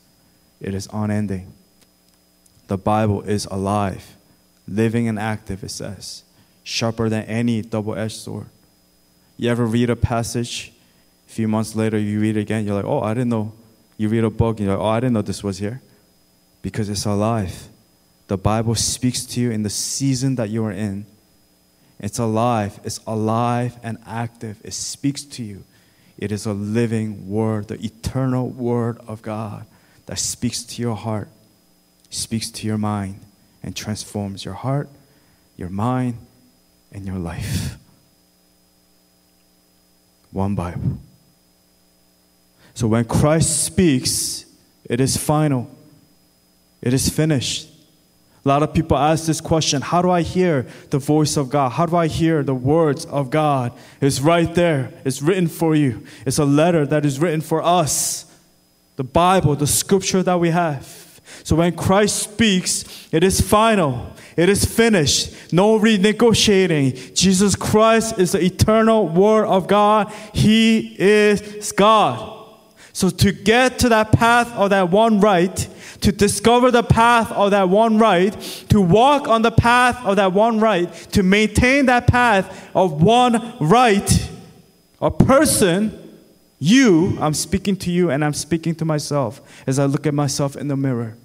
It 0.61 0.75
is 0.75 0.89
unending. 0.93 1.53
The 2.67 2.77
Bible 2.77 3.23
is 3.23 3.45
alive, 3.53 4.17
living 4.67 5.07
and 5.07 5.17
active, 5.17 5.63
it 5.63 5.71
says, 5.71 6.25
sharper 6.65 7.09
than 7.09 7.23
any 7.27 7.63
double 7.63 7.95
edged 7.95 8.17
sword. 8.17 8.47
You 9.37 9.49
ever 9.49 9.65
read 9.65 9.91
a 9.91 9.97
passage, 9.97 10.73
a 11.29 11.31
few 11.31 11.47
months 11.47 11.77
later, 11.77 12.01
you 12.01 12.19
read 12.19 12.37
it 12.37 12.41
again, 12.41 12.67
you're 12.67 12.75
like, 12.75 12.85
oh, 12.85 13.03
I 13.03 13.15
didn't 13.15 13.29
know. 13.29 13.53
You 14.01 14.09
read 14.09 14.25
a 14.25 14.31
book, 14.31 14.57
and 14.57 14.67
you're 14.67 14.79
like, 14.79 14.83
oh, 14.83 14.89
I 14.89 14.99
didn't 14.99 15.13
know 15.13 15.21
this 15.21 15.45
was 15.45 15.59
here. 15.59 15.83
Because 16.63 16.89
it's 16.89 17.05
alive. 17.05 17.69
The 18.29 18.39
Bible 18.39 18.75
speaks 18.75 19.27
to 19.27 19.43
you 19.43 19.51
in 19.51 19.63
the 19.63 19.69
season 19.69 20.37
that 20.37 20.49
you 20.49 20.65
are 20.65 20.73
in. 20.73 21.05
It's 21.99 22.19
alive, 22.19 22.81
it's 22.83 22.99
alive 23.07 23.79
and 23.83 23.99
active. 24.07 24.59
It 24.65 24.73
speaks 24.73 25.23
to 25.25 25.43
you. 25.43 25.65
It 26.17 26.33
is 26.33 26.47
a 26.47 26.55
living 26.55 27.29
word, 27.29 27.69
the 27.69 27.79
eternal 27.85 28.49
word 28.49 28.99
of 29.07 29.21
God 29.21 29.67
that 30.07 30.19
speaks 30.19 30.63
to 30.63 30.81
your 30.81 30.97
heart, 30.97 31.29
speaks 32.09 32.51
to 32.53 32.67
your 32.67 32.79
mind, 32.79 33.21
and 33.63 33.77
transforms 33.77 34.47
your 34.47 34.55
heart, 34.55 34.89
your 35.59 35.69
mind, 35.69 36.17
and 36.91 37.05
your 37.05 37.19
life. 37.19 37.77
One 40.31 40.55
Bible. 40.55 41.01
So 42.81 42.87
when 42.87 43.05
Christ 43.05 43.63
speaks, 43.63 44.47
it 44.85 45.03
is 45.03 45.15
final, 45.15 45.71
it 46.81 46.95
is 46.95 47.11
finished. 47.11 47.69
A 48.43 48.49
lot 48.49 48.63
of 48.63 48.73
people 48.73 48.97
ask 48.97 49.27
this 49.27 49.39
question 49.39 49.83
How 49.83 50.01
do 50.01 50.09
I 50.09 50.23
hear 50.23 50.67
the 50.89 50.97
voice 50.97 51.37
of 51.37 51.51
God? 51.51 51.73
How 51.73 51.85
do 51.85 51.95
I 51.95 52.07
hear 52.07 52.43
the 52.43 52.55
words 52.55 53.05
of 53.05 53.29
God? 53.29 53.75
It's 54.01 54.21
right 54.21 54.55
there, 54.55 54.95
it's 55.05 55.21
written 55.21 55.47
for 55.47 55.75
you. 55.75 56.07
It's 56.25 56.39
a 56.39 56.47
letter 56.47 56.87
that 56.87 57.05
is 57.05 57.21
written 57.21 57.43
for 57.43 57.63
us. 57.63 58.25
The 58.97 59.05
Bible, 59.05 59.57
the 59.57 59.67
scripture 59.67 60.23
that 60.23 60.41
we 60.41 60.49
have. 60.49 61.21
So 61.45 61.57
when 61.57 61.77
Christ 61.77 62.33
speaks, 62.33 63.09
it 63.13 63.23
is 63.23 63.43
final, 63.43 64.11
it 64.39 64.49
is 64.49 64.65
finished, 64.65 65.53
no 65.53 65.79
renegotiating. 65.79 67.15
Jesus 67.15 67.55
Christ 67.57 68.19
is 68.19 68.33
the 68.33 68.43
eternal 68.43 69.07
Word 69.07 69.45
of 69.45 69.69
God, 69.69 70.11
He 70.33 70.97
is 70.99 71.73
God. 71.73 72.40
So 73.01 73.09
to 73.09 73.33
get 73.33 73.79
to 73.79 73.89
that 73.89 74.13
path 74.13 74.53
of 74.53 74.69
that 74.69 74.91
one 74.91 75.21
right, 75.21 75.57
to 76.03 76.13
discover 76.13 76.71
the 76.71 76.83
path 76.83 77.33
of 77.33 77.53
that 77.53 77.71
one 77.71 77.97
right, 77.97 78.39
to 78.69 78.79
walk 78.79 79.27
on 79.27 79.41
the 79.41 79.51
path 79.51 80.05
of 80.05 80.17
that 80.17 80.35
one 80.35 80.61
right, 80.61 80.93
to 81.13 81.23
maintain 81.23 81.87
that 81.87 82.07
path 82.07 82.69
of 82.75 83.01
one 83.01 83.57
right, 83.59 84.31
a 85.01 85.11
person, 85.11 86.19
you, 86.59 87.17
I'm 87.23 87.33
speaking 87.33 87.75
to 87.77 87.91
you 87.91 88.11
and 88.11 88.23
I'm 88.23 88.35
speaking 88.35 88.75
to 88.75 88.85
myself 88.85 89.41
as 89.67 89.79
I 89.79 89.87
look 89.87 90.07
at 90.07 90.13
myself 90.13 90.55
in 90.55 90.69
the 90.69 90.77
mirror. 90.77 91.17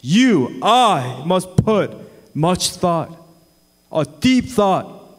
You, 0.00 0.60
I 0.62 1.24
must 1.26 1.56
put 1.56 1.92
much 2.36 2.70
thought, 2.70 3.20
a 3.90 4.04
deep 4.04 4.44
thought, 4.44 5.18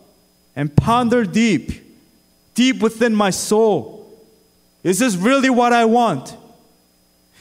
and 0.55 0.73
ponder 0.73 1.25
deep, 1.25 1.83
deep 2.53 2.79
within 2.79 3.13
my 3.13 3.29
soul. 3.29 4.04
Is 4.85 4.99
this 4.99 5.15
really 5.15 5.49
what 5.49 5.73
I 5.73 5.85
want? 5.85 6.37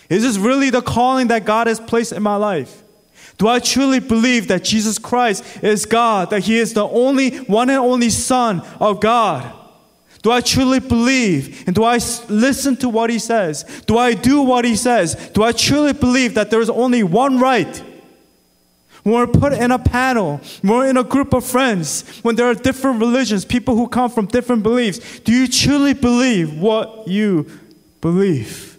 Is 0.08 0.22
this 0.22 0.38
really 0.38 0.70
the 0.70 0.80
calling 0.80 1.28
that 1.28 1.44
God 1.44 1.66
has 1.66 1.78
placed 1.78 2.12
in 2.12 2.22
my 2.22 2.37
life? 2.37 2.83
Do 3.37 3.48
I 3.48 3.59
truly 3.59 4.00
believe 4.00 4.48
that 4.48 4.64
Jesus 4.64 4.98
Christ 4.98 5.62
is 5.62 5.85
God, 5.85 6.30
that 6.30 6.44
He 6.44 6.59
is 6.59 6.72
the 6.72 6.88
only, 6.88 7.37
one 7.40 7.68
and 7.68 7.78
only 7.78 8.09
Son 8.09 8.62
of 8.80 8.98
God? 8.98 9.52
Do 10.22 10.30
I 10.30 10.40
truly 10.40 10.80
believe 10.80 11.64
and 11.66 11.76
do 11.76 11.85
I 11.85 11.98
listen 12.30 12.76
to 12.76 12.88
what 12.88 13.11
He 13.11 13.18
says? 13.18 13.64
Do 13.87 13.98
I 13.98 14.14
do 14.14 14.40
what 14.40 14.64
He 14.64 14.74
says? 14.74 15.14
Do 15.35 15.42
I 15.42 15.52
truly 15.52 15.92
believe 15.92 16.33
that 16.35 16.50
there 16.50 16.62
is 16.62 16.70
only 16.70 17.02
one 17.02 17.38
right? 17.38 17.83
When 19.04 19.14
we're 19.14 19.26
put 19.26 19.52
in 19.52 19.70
a 19.70 19.78
panel, 19.78 20.40
when 20.62 20.72
we're 20.72 20.88
in 20.88 20.96
a 20.96 21.04
group 21.04 21.32
of 21.32 21.44
friends, 21.44 22.02
when 22.22 22.36
there 22.36 22.46
are 22.46 22.54
different 22.54 23.00
religions, 23.00 23.44
people 23.44 23.76
who 23.76 23.86
come 23.86 24.10
from 24.10 24.26
different 24.26 24.62
beliefs, 24.62 25.20
do 25.20 25.32
you 25.32 25.46
truly 25.46 25.94
believe 25.94 26.58
what 26.58 27.06
you 27.06 27.48
believe? 28.00 28.74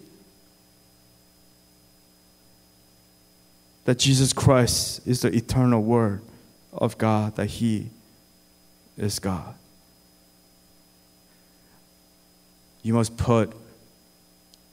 that 3.86 3.98
Jesus 3.98 4.32
Christ 4.32 5.00
is 5.06 5.22
the 5.22 5.34
eternal 5.34 5.80
Word 5.80 6.20
of 6.72 6.98
God, 6.98 7.36
that 7.36 7.46
He 7.46 7.88
is 8.98 9.20
God. 9.20 9.54
You 12.82 12.92
must 12.94 13.16
put 13.16 13.52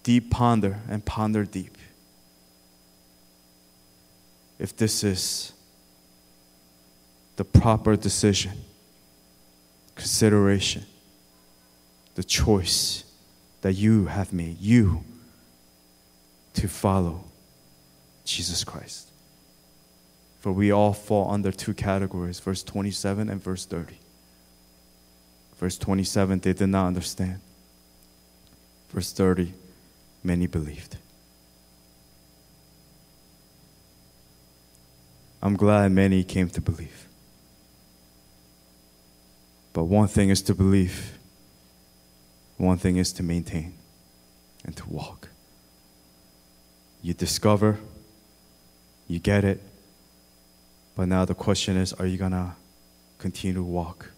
deep 0.01 0.31
ponder 0.31 0.79
and 0.89 1.05
ponder 1.05 1.45
deep. 1.45 1.77
If 4.63 4.77
this 4.77 5.03
is 5.03 5.51
the 7.35 7.43
proper 7.43 7.97
decision, 7.97 8.53
consideration, 9.93 10.85
the 12.15 12.23
choice 12.23 13.03
that 13.61 13.73
you 13.73 14.05
have 14.05 14.31
made, 14.31 14.61
you 14.61 15.03
to 16.53 16.69
follow 16.69 17.25
Jesus 18.23 18.63
Christ. 18.63 19.09
For 20.39 20.53
we 20.53 20.71
all 20.71 20.93
fall 20.93 21.29
under 21.29 21.51
two 21.51 21.73
categories 21.73 22.39
verse 22.39 22.63
27 22.63 23.27
and 23.27 23.43
verse 23.43 23.65
30. 23.65 23.95
Verse 25.57 25.77
27, 25.77 26.39
they 26.39 26.53
did 26.53 26.67
not 26.67 26.87
understand. 26.87 27.41
Verse 28.91 29.11
30, 29.11 29.53
many 30.23 30.47
believed. 30.47 30.95
I'm 35.43 35.55
glad 35.55 35.91
many 35.91 36.23
came 36.23 36.49
to 36.49 36.61
believe. 36.61 37.07
But 39.73 39.83
one 39.83 40.07
thing 40.07 40.29
is 40.29 40.41
to 40.43 40.55
believe, 40.55 41.17
one 42.57 42.77
thing 42.77 42.97
is 42.97 43.11
to 43.13 43.23
maintain 43.23 43.73
and 44.65 44.75
to 44.77 44.89
walk. 44.89 45.27
You 47.01 47.13
discover 47.13 47.77
you 49.07 49.19
get 49.19 49.43
it. 49.43 49.61
But 50.95 51.07
now 51.07 51.25
the 51.25 51.35
question 51.35 51.77
is 51.77 51.93
are 51.93 52.05
you 52.05 52.17
going 52.17 52.31
to 52.31 52.53
continue 53.19 53.55
to 53.55 53.63
walk? 53.63 54.11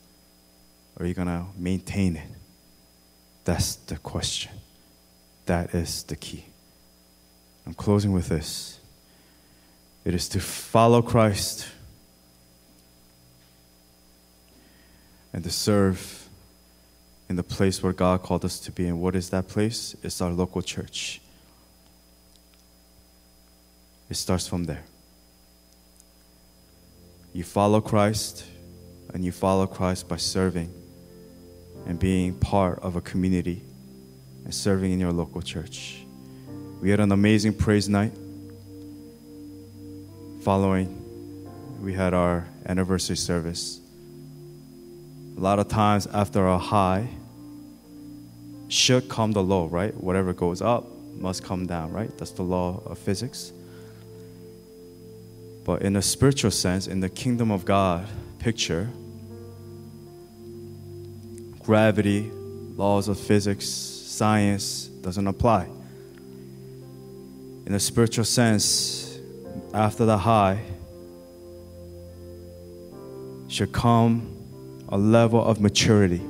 Are 0.99 1.05
you 1.05 1.13
going 1.13 1.27
to 1.27 1.45
maintain 1.57 2.15
it? 2.15 2.29
That's 3.43 3.75
the 3.75 3.97
question. 3.97 4.51
That 5.45 5.73
is 5.73 6.03
the 6.03 6.15
key. 6.15 6.45
I'm 7.65 7.73
closing 7.73 8.11
with 8.11 8.29
this 8.29 8.79
it 10.05 10.13
is 10.13 10.29
to 10.29 10.39
follow 10.39 11.01
Christ 11.01 11.67
and 15.33 15.43
to 15.43 15.49
serve 15.49 16.29
in 17.27 17.35
the 17.35 17.43
place 17.43 17.81
where 17.81 17.91
God 17.91 18.21
called 18.21 18.45
us 18.45 18.59
to 18.61 18.71
be. 18.71 18.87
And 18.87 19.01
what 19.01 19.15
is 19.15 19.31
that 19.31 19.47
place? 19.47 19.95
It's 20.03 20.21
our 20.21 20.29
local 20.29 20.61
church. 20.61 21.19
It 24.09 24.15
starts 24.15 24.47
from 24.47 24.65
there. 24.65 24.83
You 27.33 27.43
follow 27.43 27.81
Christ, 27.81 28.45
and 29.13 29.25
you 29.25 29.31
follow 29.31 29.65
Christ 29.65 30.07
by 30.07 30.17
serving 30.17 30.71
and 31.87 31.99
being 31.99 32.35
part 32.35 32.79
of 32.79 32.95
a 32.95 33.01
community 33.01 33.61
and 34.43 34.53
serving 34.53 34.91
in 34.91 34.99
your 34.99 35.11
local 35.11 35.41
church. 35.41 36.05
We 36.81 36.91
had 36.91 36.99
an 36.99 37.11
amazing 37.11 37.55
praise 37.55 37.89
night. 37.89 38.13
Following, 40.45 41.01
we 41.81 41.95
had 41.95 42.13
our 42.13 42.47
anniversary 42.67 43.17
service. 43.17 43.79
A 45.35 45.39
lot 45.39 45.57
of 45.57 45.69
times 45.69 46.05
after 46.05 46.45
a 46.45 46.59
high, 46.59 47.07
should 48.67 49.09
come 49.09 49.31
the 49.31 49.41
low, 49.41 49.65
right? 49.65 49.91
Whatever 49.95 50.33
goes 50.33 50.61
up 50.61 50.85
must 51.15 51.43
come 51.43 51.65
down, 51.65 51.91
right? 51.91 52.15
That's 52.19 52.29
the 52.29 52.43
law 52.43 52.83
of 52.85 52.99
physics. 52.99 53.53
But 55.63 55.81
in 55.81 55.95
a 55.95 56.01
spiritual 56.03 56.51
sense, 56.51 56.85
in 56.85 56.99
the 56.99 57.09
kingdom 57.09 57.49
of 57.49 57.65
God 57.65 58.07
picture, 58.37 58.87
gravity, 61.57 62.29
laws 62.75 63.07
of 63.07 63.19
physics, 63.19 63.67
science 63.67 64.85
doesn't 64.85 65.25
apply. 65.25 65.67
In 67.65 67.73
a 67.73 67.79
spiritual 67.79 68.25
sense, 68.25 69.04
after 69.75 70.05
the 70.05 70.17
high, 70.17 70.59
should 73.47 73.71
come 73.71 74.31
a 74.89 74.97
level 74.97 75.43
of 75.43 75.61
maturity 75.61 76.21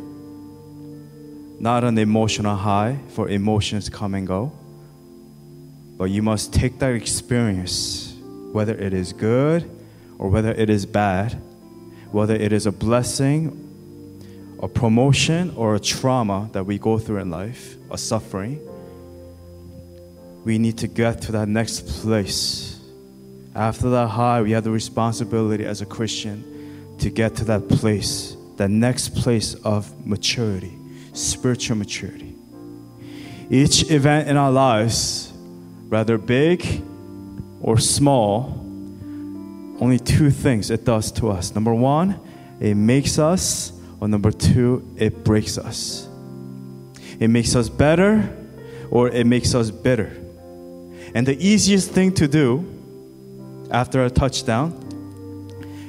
not 1.60 1.84
an 1.84 1.97
emotional 1.97 2.55
high, 2.55 2.99
for 3.10 3.29
emotions 3.29 3.89
come 3.89 4.13
and 4.13 4.27
go. 4.27 4.51
But 5.97 6.05
you 6.05 6.21
must 6.21 6.53
take 6.53 6.79
that 6.79 6.93
experience, 6.93 8.13
whether 8.51 8.75
it 8.75 8.93
is 8.93 9.13
good 9.13 9.69
or 10.19 10.29
whether 10.29 10.51
it 10.51 10.69
is 10.69 10.86
bad, 10.86 11.34
whether 12.12 12.36
it 12.36 12.51
is 12.51 12.65
a 12.65 12.71
blessing, 12.71 13.62
a 14.62 14.67
promotion, 14.67 15.53
or 15.55 15.75
a 15.75 15.79
trauma 15.79 16.49
that 16.53 16.65
we 16.65 16.77
go 16.77 16.97
through 16.97 17.17
in 17.17 17.29
life, 17.29 17.75
a 17.91 17.97
suffering. 17.97 18.60
We 20.43 20.58
need 20.58 20.77
to 20.79 20.88
get 20.88 21.21
to 21.23 21.31
that 21.34 21.47
next 21.47 21.88
place. 21.88 22.64
After 23.55 23.89
that 23.91 24.09
high, 24.09 24.41
we 24.41 24.51
have 24.51 24.65
the 24.65 24.71
responsibility 24.71 25.65
as 25.65 25.81
a 25.81 25.85
Christian 25.85 26.97
to 26.99 27.09
get 27.09 27.37
to 27.37 27.45
that 27.45 27.69
place, 27.69 28.35
that 28.57 28.69
next 28.69 29.15
place 29.15 29.53
of 29.53 30.05
maturity, 30.05 30.73
spiritual 31.13 31.77
maturity. 31.77 32.35
Each 33.49 33.89
event 33.89 34.27
in 34.27 34.35
our 34.35 34.51
lives, 34.51 35.31
whether 35.87 36.17
big 36.17 36.83
or 37.61 37.77
small, 37.77 38.61
only 39.79 39.99
two 39.99 40.31
things 40.31 40.69
it 40.69 40.83
does 40.83 41.11
to 41.13 41.29
us. 41.29 41.55
Number 41.55 41.73
one, 41.73 42.19
it 42.59 42.75
makes 42.75 43.17
us, 43.19 43.71
or 44.01 44.09
number 44.09 44.31
two, 44.31 44.85
it 44.97 45.23
breaks 45.23 45.57
us. 45.57 46.09
It 47.19 47.29
makes 47.29 47.55
us 47.55 47.69
better, 47.69 48.35
or 48.91 49.07
it 49.09 49.25
makes 49.25 49.55
us 49.55 49.71
bitter. 49.71 50.11
And 51.13 51.25
the 51.25 51.37
easiest 51.39 51.91
thing 51.91 52.13
to 52.15 52.27
do 52.27 52.74
after 53.71 54.06
a 54.06 54.10
touchdown 54.10 54.82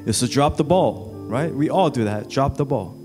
is 0.07 0.21
to 0.21 0.29
drop 0.29 0.57
the 0.57 0.65
ball, 0.65 1.13
right? 1.27 1.53
We 1.53 1.71
all 1.71 1.91
do 1.91 2.05
that, 2.05 2.29
drop 2.29 2.57
the 2.57 2.65
ball. 2.65 2.97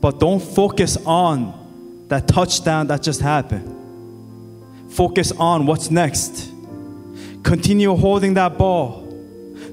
But 0.00 0.18
don't 0.18 0.40
focus 0.40 0.96
on 1.04 2.06
that 2.08 2.26
touchdown 2.26 2.86
that 2.88 3.02
just 3.02 3.20
happened. 3.20 3.76
Focus 4.92 5.32
on 5.32 5.66
what's 5.66 5.90
next. 5.90 6.50
Continue 7.42 7.94
holding 7.94 8.34
that 8.34 8.58
ball. 8.58 9.06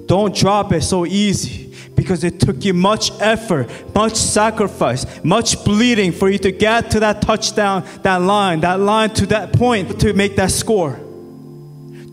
Don't 0.06 0.36
drop 0.36 0.72
it 0.72 0.82
so 0.82 1.06
easy 1.06 1.74
because 1.96 2.24
it 2.24 2.40
took 2.40 2.64
you 2.64 2.74
much 2.74 3.12
effort, 3.20 3.70
much 3.94 4.16
sacrifice, 4.16 5.06
much 5.24 5.64
bleeding 5.66 6.12
for 6.12 6.30
you 6.30 6.38
to 6.38 6.52
get 6.52 6.92
to 6.92 7.00
that 7.00 7.22
touchdown, 7.22 7.84
that 8.04 8.18
line, 8.18 8.62
that 8.62 8.80
line 8.80 9.10
to 9.10 9.26
that 9.26 9.52
point 9.54 10.00
to 10.00 10.14
make 10.14 10.36
that 10.36 10.52
score. 10.52 11.00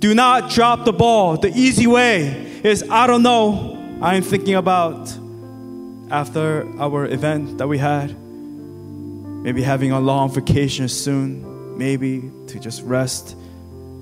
Do 0.05 0.15
not 0.15 0.51
drop 0.51 0.85
the 0.85 0.93
ball. 0.93 1.39
The 1.39 1.49
easy 1.49 1.87
way 1.87 2.61
is 2.63 2.85
I 2.91 3.07
don't 3.07 3.23
know. 3.23 3.99
I'm 4.03 4.23
thinking 4.23 4.55
about 4.55 5.11
after 6.11 6.69
our 6.79 7.07
event 7.07 7.57
that 7.57 7.67
we 7.67 7.79
had, 7.79 8.15
maybe 8.15 9.63
having 9.63 9.93
a 9.93 10.01
long 10.01 10.31
vacation 10.31 10.89
soon, 10.89 11.79
maybe 11.79 12.31
to 12.49 12.61
just 12.61 12.83
rest 12.83 13.35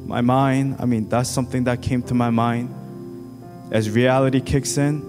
my 0.05 0.21
mind. 0.23 0.79
I 0.81 0.87
mean, 0.87 1.09
that's 1.09 1.31
something 1.31 1.62
that 1.65 1.83
came 1.83 2.03
to 2.03 2.15
my 2.15 2.31
mind. 2.31 2.75
As 3.71 3.88
reality 3.88 4.41
kicks 4.41 4.77
in, 4.79 5.03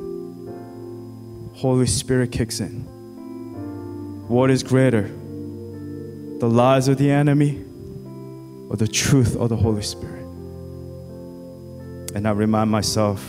Holy 1.56 1.88
Spirit 1.88 2.32
kicks 2.32 2.60
in. 2.60 2.82
What 4.28 4.52
is 4.52 4.62
greater? 4.62 5.08
The 6.38 6.48
lies 6.48 6.88
of 6.88 7.00
the 7.00 7.10
enemy 7.10 7.66
or 8.70 8.76
the 8.76 8.88
truth 8.88 9.36
of 9.36 9.50
the 9.50 9.58
Holy 9.58 9.82
Spirit? 9.82 10.23
And 12.16 12.28
I 12.28 12.32
remind 12.32 12.70
myself, 12.70 13.24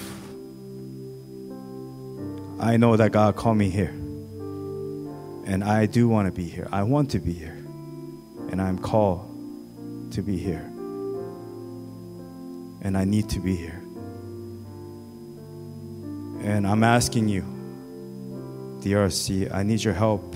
I 2.60 2.76
know 2.76 2.96
that 2.96 3.12
God 3.12 3.34
called 3.34 3.56
me 3.56 3.70
here. 3.70 3.94
And 5.46 5.62
I 5.64 5.86
do 5.86 6.08
want 6.08 6.26
to 6.26 6.32
be 6.32 6.44
here. 6.44 6.68
I 6.70 6.82
want 6.82 7.10
to 7.12 7.18
be 7.18 7.32
here. 7.32 7.56
And 8.50 8.60
I'm 8.60 8.78
called 8.78 10.12
to 10.12 10.22
be 10.22 10.36
here. 10.36 10.70
And 12.82 12.96
I 12.96 13.04
need 13.04 13.28
to 13.30 13.40
be 13.40 13.56
here. 13.56 13.80
And 16.42 16.66
I'm 16.66 16.84
asking 16.84 17.28
you, 17.28 17.42
DRC, 18.80 19.52
I 19.52 19.62
need 19.62 19.82
your 19.82 19.94
help 19.94 20.34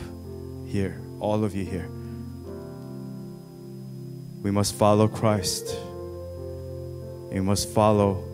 here, 0.67 0.99
all 1.21 1.45
of 1.45 1.55
you 1.55 1.67
here. 1.67 1.89
We 4.43 4.51
must 4.51 4.75
follow 4.75 5.07
Christ. 5.07 5.75
We 7.31 7.41
must 7.41 7.69
follow 7.69 8.28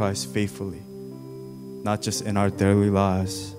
Christ 0.00 0.32
faithfully, 0.32 0.80
not 1.84 2.00
just 2.00 2.22
in 2.22 2.38
our 2.38 2.48
daily 2.48 2.88
lives, 2.88 3.54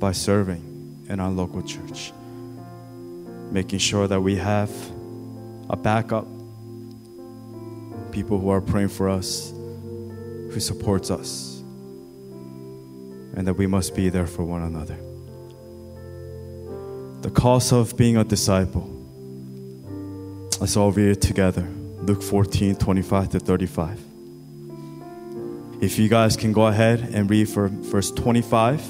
by 0.00 0.10
serving 0.10 1.06
in 1.08 1.20
our 1.20 1.30
local 1.30 1.62
church, 1.62 2.12
making 3.52 3.78
sure 3.78 4.08
that 4.08 4.20
we 4.20 4.34
have 4.34 4.72
a 5.68 5.76
backup, 5.76 6.26
people 8.10 8.40
who 8.40 8.48
are 8.48 8.60
praying 8.60 8.88
for 8.88 9.08
us, 9.08 9.52
who 9.52 10.58
supports 10.58 11.12
us, 11.12 11.62
and 13.36 13.46
that 13.46 13.54
we 13.54 13.68
must 13.68 13.94
be 13.94 14.08
there 14.08 14.26
for 14.26 14.42
one 14.42 14.62
another. 14.62 14.96
The 17.22 17.30
cost 17.30 17.72
of 17.72 17.96
being 17.96 18.16
a 18.16 18.24
disciple. 18.24 18.90
Let's 20.58 20.76
all 20.76 20.90
read 20.90 21.12
it 21.12 21.22
together. 21.22 21.68
Luke 22.02 22.22
14, 22.22 22.76
25 22.76 23.28
to 23.30 23.40
35. 23.40 24.00
If 25.82 25.98
you 25.98 26.08
guys 26.08 26.36
can 26.36 26.52
go 26.52 26.66
ahead 26.66 27.00
and 27.00 27.28
read 27.30 27.48
from 27.48 27.82
verse 27.82 28.10
25 28.10 28.82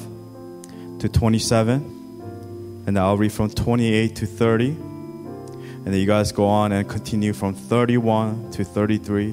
to 1.01 1.09
27, 1.09 2.83
and 2.87 2.99
I'll 2.99 3.17
read 3.17 3.33
from 3.33 3.51
28 3.51 4.17
to 4.17 4.27
30. 4.27 4.69
And 4.71 5.87
then 5.87 5.95
you 5.95 6.07
guys 6.07 6.33
go 6.33 6.47
on 6.47 6.73
and 6.73 6.89
continue 6.89 7.33
from 7.33 7.55
31 7.55 8.51
to 8.53 8.65
33, 8.65 9.31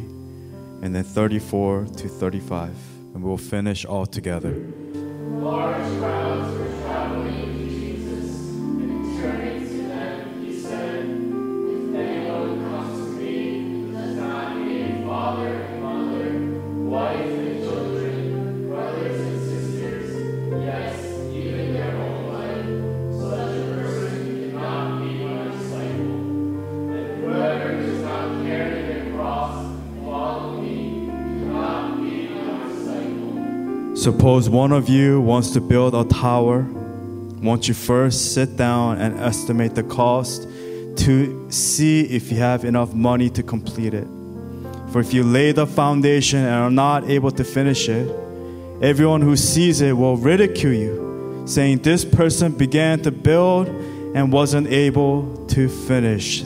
and 0.81 0.95
then 0.95 1.03
34 1.03 1.85
to 1.97 2.07
35. 2.07 2.69
And 3.13 3.23
we'll 3.23 3.37
finish 3.37 3.85
all 3.85 4.05
together. 4.05 4.53
Suppose 34.37 34.49
one 34.51 34.71
of 34.71 34.87
you 34.87 35.19
wants 35.19 35.49
to 35.53 35.59
build 35.59 35.95
a 35.95 36.03
tower. 36.03 36.61
Won't 37.41 37.67
you 37.67 37.73
first 37.73 38.35
sit 38.35 38.55
down 38.55 38.99
and 38.99 39.19
estimate 39.19 39.73
the 39.73 39.81
cost 39.81 40.43
to 40.97 41.47
see 41.49 42.01
if 42.01 42.31
you 42.31 42.37
have 42.37 42.63
enough 42.63 42.93
money 42.93 43.31
to 43.31 43.41
complete 43.41 43.95
it? 43.95 44.07
For 44.91 44.99
if 44.99 45.11
you 45.11 45.23
lay 45.23 45.53
the 45.53 45.65
foundation 45.65 46.37
and 46.37 46.53
are 46.53 46.69
not 46.69 47.09
able 47.09 47.31
to 47.31 47.43
finish 47.43 47.89
it, 47.89 48.07
everyone 48.79 49.23
who 49.23 49.35
sees 49.35 49.81
it 49.81 49.93
will 49.93 50.17
ridicule 50.17 50.71
you, 50.71 51.43
saying, 51.47 51.79
This 51.79 52.05
person 52.05 52.51
began 52.51 53.01
to 53.01 53.11
build 53.11 53.67
and 54.13 54.31
wasn't 54.31 54.67
able 54.67 55.47
to 55.47 55.67
finish. 55.67 56.43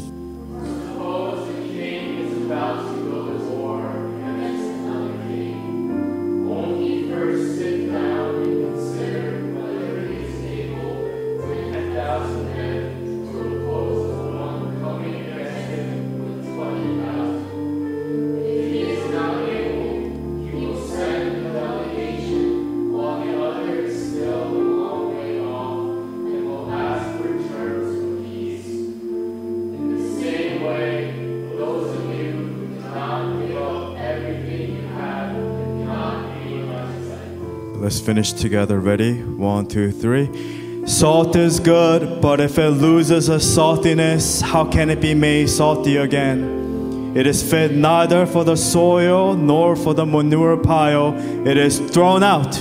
Let's 37.91 37.99
finish 37.99 38.32
together. 38.32 38.80
Ready? 38.80 39.21
One, 39.21 39.67
two, 39.67 39.91
three. 39.91 40.88
Salt 40.88 41.36
is 41.36 41.60
good, 41.60 42.21
but 42.21 42.39
if 42.39 42.58
it 42.58 42.69
loses 42.69 43.27
its 43.27 43.43
saltiness, 43.43 44.41
how 44.41 44.63
can 44.63 44.89
it 44.89 45.01
be 45.01 45.13
made 45.13 45.49
salty 45.49 45.97
again? 45.97 47.12
It 47.17 47.27
is 47.27 47.43
fit 47.43 47.73
neither 47.73 48.25
for 48.25 48.45
the 48.45 48.56
soil 48.56 49.34
nor 49.34 49.75
for 49.75 49.93
the 49.93 50.06
manure 50.06 50.56
pile. 50.56 51.13
It 51.45 51.58
is 51.58 51.80
thrown 51.80 52.23
out. 52.23 52.56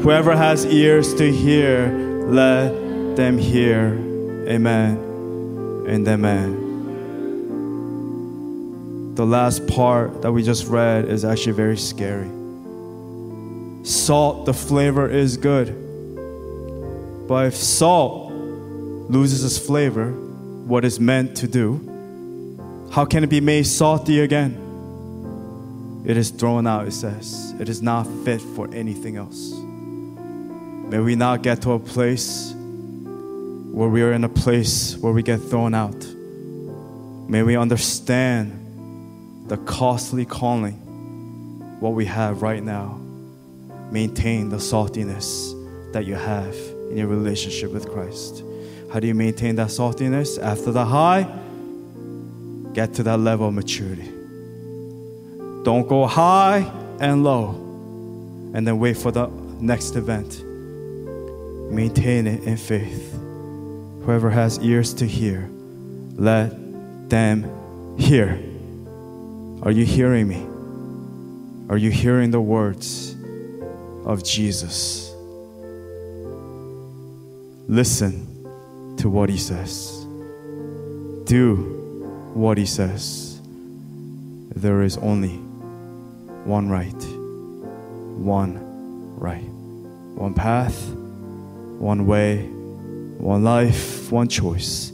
Whoever 0.00 0.34
has 0.34 0.64
ears 0.64 1.12
to 1.16 1.30
hear, 1.30 1.90
let 2.26 3.14
them 3.14 3.36
hear. 3.36 3.88
Amen 4.48 4.96
and 5.86 6.08
amen. 6.08 6.64
The 9.16 9.26
last 9.26 9.66
part 9.66 10.22
that 10.22 10.32
we 10.32 10.42
just 10.42 10.66
read 10.66 11.10
is 11.10 11.26
actually 11.26 11.52
very 11.52 11.76
scary. 11.76 12.30
Salt, 13.86 14.46
the 14.46 14.52
flavor 14.52 15.08
is 15.08 15.36
good. 15.36 15.68
But 17.28 17.46
if 17.46 17.54
salt 17.54 18.32
loses 18.32 19.44
its 19.44 19.64
flavor, 19.64 20.10
what 20.10 20.84
it's 20.84 20.98
meant 20.98 21.36
to 21.36 21.46
do, 21.46 22.88
how 22.90 23.04
can 23.04 23.22
it 23.22 23.28
be 23.28 23.40
made 23.40 23.64
salty 23.64 24.18
again? 24.18 26.02
It 26.04 26.16
is 26.16 26.30
thrown 26.30 26.66
out, 26.66 26.88
it 26.88 26.94
says. 26.94 27.54
It 27.60 27.68
is 27.68 27.80
not 27.80 28.08
fit 28.24 28.40
for 28.40 28.68
anything 28.74 29.16
else. 29.16 29.52
May 29.52 30.98
we 30.98 31.14
not 31.14 31.42
get 31.44 31.62
to 31.62 31.70
a 31.72 31.78
place 31.78 32.52
where 32.56 33.88
we 33.88 34.02
are 34.02 34.12
in 34.12 34.24
a 34.24 34.28
place 34.28 34.96
where 34.96 35.12
we 35.12 35.22
get 35.22 35.40
thrown 35.40 35.74
out. 35.74 36.04
May 37.28 37.44
we 37.44 37.56
understand 37.56 39.44
the 39.46 39.58
costly 39.58 40.24
calling, 40.24 40.74
what 41.78 41.90
we 41.90 42.06
have 42.06 42.42
right 42.42 42.64
now. 42.64 43.05
Maintain 43.90 44.48
the 44.48 44.56
saltiness 44.56 45.54
that 45.92 46.04
you 46.04 46.14
have 46.14 46.54
in 46.90 46.96
your 46.96 47.06
relationship 47.06 47.72
with 47.72 47.88
Christ. 47.88 48.42
How 48.92 49.00
do 49.00 49.06
you 49.06 49.14
maintain 49.14 49.56
that 49.56 49.68
saltiness? 49.68 50.40
After 50.40 50.72
the 50.72 50.84
high, 50.84 51.26
get 52.72 52.94
to 52.94 53.02
that 53.04 53.18
level 53.18 53.48
of 53.48 53.54
maturity. 53.54 54.10
Don't 55.64 55.88
go 55.88 56.06
high 56.06 56.70
and 57.00 57.24
low 57.24 57.50
and 58.54 58.66
then 58.66 58.78
wait 58.78 58.96
for 58.96 59.10
the 59.10 59.26
next 59.60 59.96
event. 59.96 60.44
Maintain 61.72 62.26
it 62.26 62.44
in 62.44 62.56
faith. 62.56 63.12
Whoever 64.04 64.30
has 64.30 64.60
ears 64.60 64.94
to 64.94 65.06
hear, 65.06 65.50
let 66.14 67.10
them 67.10 67.96
hear. 67.98 68.40
Are 69.62 69.72
you 69.72 69.84
hearing 69.84 70.28
me? 70.28 70.46
Are 71.68 71.76
you 71.76 71.90
hearing 71.90 72.30
the 72.30 72.40
words 72.40 73.15
of 74.06 74.24
Jesus? 74.24 75.12
Listen 77.68 78.96
to 78.96 79.10
what 79.10 79.28
he 79.28 79.36
says. 79.36 80.04
Do 81.24 81.56
what 82.32 82.56
he 82.56 82.64
says. 82.64 83.40
There 84.54 84.82
is 84.82 84.96
only 84.98 85.36
one 86.44 86.68
right, 86.68 87.02
one 88.16 88.60
right, 89.18 89.42
one 90.14 90.32
path, 90.32 90.88
one 91.78 92.06
way, 92.06 92.46
one 93.18 93.42
life, 93.42 94.12
one 94.12 94.28
choice, 94.28 94.92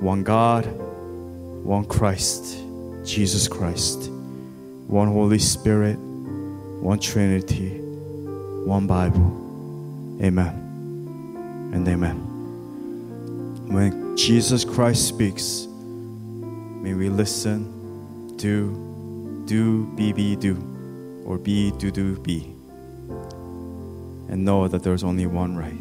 one 0.00 0.22
God, 0.22 0.64
one 0.64 1.84
Christ, 1.84 2.56
Jesus 3.04 3.46
Christ, 3.46 4.10
one 4.86 5.08
Holy 5.08 5.38
Spirit, 5.38 5.98
one 5.98 6.98
Trinity, 6.98 7.83
one 8.64 8.86
Bible. 8.86 10.18
Amen 10.22 10.64
and 11.74 11.86
amen. 11.86 12.16
When 13.68 14.16
Jesus 14.16 14.64
Christ 14.64 15.06
speaks, 15.06 15.66
may 15.68 16.94
we 16.94 17.10
listen, 17.10 18.36
do, 18.36 19.44
do, 19.46 19.84
be, 19.96 20.12
be, 20.12 20.34
do, 20.36 20.56
or 21.26 21.36
be, 21.36 21.72
do, 21.72 21.90
do, 21.90 22.18
be, 22.20 22.44
and 24.28 24.44
know 24.44 24.66
that 24.66 24.82
there's 24.82 25.04
only 25.04 25.26
one 25.26 25.56
right, 25.56 25.72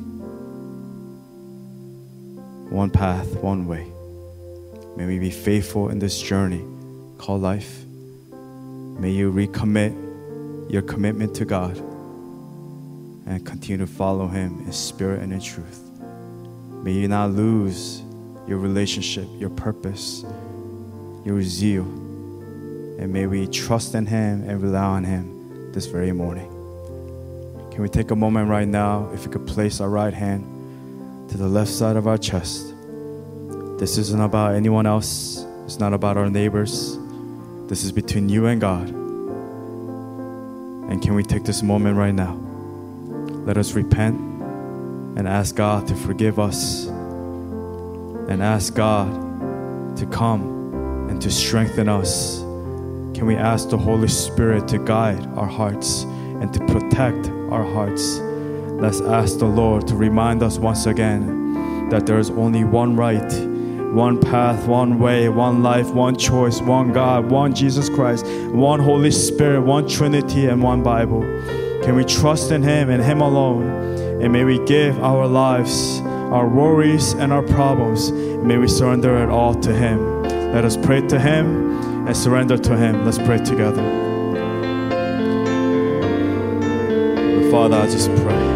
one 2.70 2.90
path, 2.90 3.28
one 3.38 3.66
way. 3.66 3.88
May 4.98 5.06
we 5.06 5.20
be 5.20 5.32
faithful 5.32 5.90
in 5.90 6.00
this 6.00 6.22
journey 6.22 6.66
called 7.18 7.42
life. 7.42 7.86
May 9.00 9.12
you 9.12 9.32
recommit 9.32 9.94
your 10.70 10.82
commitment 10.82 11.34
to 11.36 11.46
God 11.46 11.82
and 13.26 13.46
continue 13.46 13.86
to 13.86 13.92
follow 13.92 14.28
Him 14.28 14.60
in 14.66 14.72
spirit 14.72 15.22
and 15.22 15.32
in 15.34 15.40
truth. 15.40 15.82
May 16.84 16.92
you 16.92 17.08
not 17.08 17.32
lose 17.32 18.02
your 18.48 18.58
relationship, 18.58 19.28
your 19.38 19.50
purpose, 19.50 20.26
your 21.24 21.42
zeal. 21.42 21.84
And 21.84 23.12
may 23.14 23.26
we 23.26 23.48
trust 23.48 23.96
in 23.96 24.06
Him 24.06 24.44
and 24.48 24.62
rely 24.62 24.84
on 24.84 25.04
Him 25.04 25.72
this 25.72 25.86
very 25.86 26.12
morning. 26.12 26.50
Can 27.72 27.82
we 27.82 27.90
take 27.90 28.12
a 28.12 28.16
moment 28.16 28.50
right 28.50 28.68
now, 28.68 29.10
if 29.14 29.24
you 29.26 29.32
could 29.32 29.48
place 29.48 29.80
our 29.82 29.90
right 29.90 30.14
hand 30.14 31.30
to 31.30 31.38
the 31.38 31.48
left 31.48 31.72
side 31.72 31.96
of 31.96 32.06
our 32.06 32.18
chest? 32.18 32.74
This 33.80 33.98
isn't 33.98 34.22
about 34.22 34.54
anyone 34.54 34.86
else, 34.86 35.44
it's 35.66 35.80
not 35.80 35.94
about 35.94 36.18
our 36.18 36.30
neighbors. 36.30 36.98
This 37.68 37.84
is 37.84 37.92
between 37.92 38.30
you 38.30 38.46
and 38.48 38.62
God. 38.62 38.90
And 40.90 41.02
can 41.02 41.16
we 41.16 41.24
take 41.24 41.44
this 41.44 41.64
moment 41.64 41.98
right 41.98 42.14
now? 42.14 42.38
Let 43.46 43.58
us 43.58 43.74
repent 43.74 44.20
and 45.18 45.28
ask 45.28 45.56
God 45.56 45.86
to 45.88 45.96
forgive 45.96 46.40
us 46.40 46.88
and 46.88 48.42
ask 48.42 48.74
God 48.74 49.98
to 49.98 50.06
come 50.06 51.10
and 51.10 51.22
to 51.22 51.30
strengthen 51.30 51.90
us. 51.90 52.40
Can 53.14 53.26
we 53.26 53.36
ask 53.36 53.70
the 53.70 53.78
Holy 53.78 54.08
Spirit 54.08 54.68
to 54.70 54.80
guide 54.80 55.28
our 55.36 55.46
hearts 55.46 56.04
and 56.04 56.54
to 56.54 56.60
protect 56.68 57.28
our 57.52 57.64
hearts? 57.64 58.20
Let's 58.80 59.02
ask 59.02 59.40
the 59.40 59.46
Lord 59.46 59.90
to 59.90 59.96
remind 59.96 60.42
us 60.42 60.58
once 60.58 60.86
again 60.86 61.90
that 61.90 62.06
there 62.06 62.20
is 62.20 62.30
only 62.30 62.64
one 62.64 62.96
right, 62.96 63.32
one 63.94 64.22
path, 64.22 64.68
one 64.68 65.00
way, 65.00 65.28
one 65.28 65.62
life, 65.62 65.90
one 65.92 66.16
choice, 66.16 66.62
one 66.62 66.94
God, 66.94 67.30
one 67.30 67.54
Jesus 67.54 67.90
Christ, 67.90 68.26
one 68.54 68.80
Holy 68.80 69.12
Spirit, 69.12 69.62
one 69.62 69.86
Trinity, 69.88 70.46
and 70.46 70.64
one 70.64 70.82
Bible. 70.82 71.22
Can 71.84 71.96
we 71.96 72.06
trust 72.06 72.52
in 72.52 72.64
Him 72.64 72.90
and 72.90 73.04
Him 73.04 73.20
alone? 73.20 74.22
And 74.22 74.32
may 74.32 74.46
we 74.46 74.64
give 74.66 74.98
our 75.04 75.28
lives, 75.28 76.00
our 76.32 76.48
worries, 76.48 77.14
and 77.14 77.34
our 77.34 77.44
problems, 77.44 78.12
may 78.12 78.58
we 78.58 78.68
surrender 78.70 79.22
it 79.22 79.30
all 79.30 79.54
to 79.56 79.74
Him. 79.74 80.24
Let 80.54 80.64
us 80.64 80.78
pray 80.78 81.02
to 81.08 81.20
Him 81.20 82.08
and 82.08 82.16
surrender 82.16 82.58
to 82.58 82.78
Him. 82.78 83.04
Let's 83.04 83.18
pray 83.18 83.38
together. 83.40 83.84
Father, 87.52 87.78
I 87.78 87.86
just 87.86 88.10
pray 88.16 88.53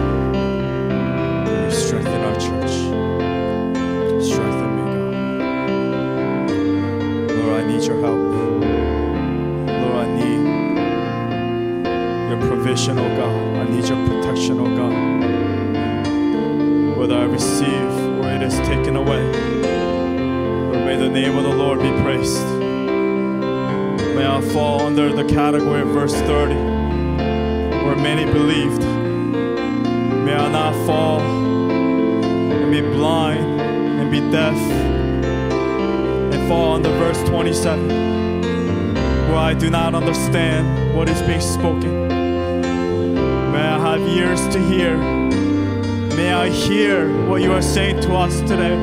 today. 48.41 48.76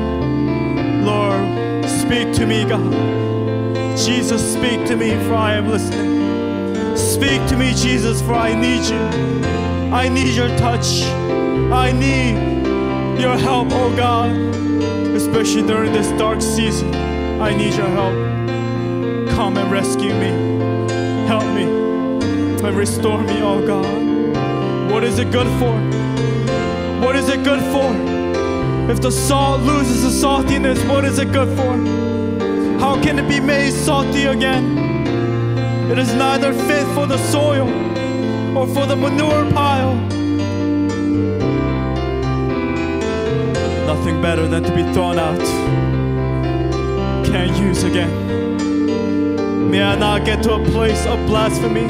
Lord, 1.03 1.85
speak 1.85 2.33
to 2.33 2.45
me, 2.45 2.65
God. 2.65 2.91
Jesus, 3.97 4.53
speak 4.53 4.85
to 4.87 4.95
me, 4.95 5.11
for 5.25 5.35
I 5.35 5.53
am 5.53 5.69
listening. 5.69 6.97
Speak 6.97 7.45
to 7.47 7.55
me, 7.57 7.73
Jesus, 7.73 8.21
for 8.21 8.33
I 8.33 8.53
need 8.53 8.83
you. 8.85 8.99
I 9.93 10.09
need 10.09 10.35
your 10.35 10.49
touch. 10.57 11.03
I 11.71 11.91
need 11.91 12.65
your 13.19 13.37
help, 13.37 13.69
oh 13.71 13.95
God. 13.95 14.31
Especially 15.15 15.61
during 15.61 15.93
this 15.93 16.09
dark 16.19 16.41
season. 16.41 16.93
I 17.41 17.55
need 17.55 17.73
your 17.75 17.89
help. 17.89 18.15
Come 19.35 19.57
and 19.57 19.71
rescue 19.71 20.13
me. 20.13 20.31
Help 21.27 21.45
me 21.53 21.63
and 22.65 22.75
restore 22.75 23.21
me, 23.21 23.41
oh 23.41 23.65
God. 23.65 24.91
What 24.91 25.03
is 25.03 25.19
it 25.19 25.31
good 25.31 25.47
for? 25.59 25.73
What 27.05 27.15
is 27.15 27.29
it 27.29 27.43
good 27.43 27.61
for? 27.71 28.14
If 28.87 29.01
the 29.01 29.11
salt 29.11 29.61
loses 29.61 30.05
its 30.05 30.23
saltiness, 30.23 30.87
what 30.87 31.05
is 31.05 31.17
it 31.17 31.31
good 31.31 31.49
for? 31.57 31.75
How 32.79 33.01
can 33.01 33.17
it 33.17 33.27
be 33.27 33.39
made 33.39 33.71
salty 33.71 34.25
again? 34.25 34.77
It 35.89 35.97
is 35.97 36.13
neither 36.13 36.53
fit 36.53 36.85
for 36.93 37.07
the 37.07 37.17
soil 37.29 37.67
or 38.55 38.67
for 38.67 38.85
the 38.85 38.95
manure 38.95 39.51
pile. 39.53 39.95
Nothing 43.87 44.21
better 44.21 44.47
than 44.47 44.61
to 44.63 44.75
be 44.75 44.83
thrown 44.93 45.17
out. 45.17 45.41
Can't 47.25 47.57
use 47.57 47.83
again. 47.83 48.11
May 49.71 49.81
I 49.81 49.95
not 49.95 50.25
get 50.25 50.43
to 50.43 50.53
a 50.53 50.65
place 50.65 51.07
of 51.07 51.17
blasphemy, 51.25 51.87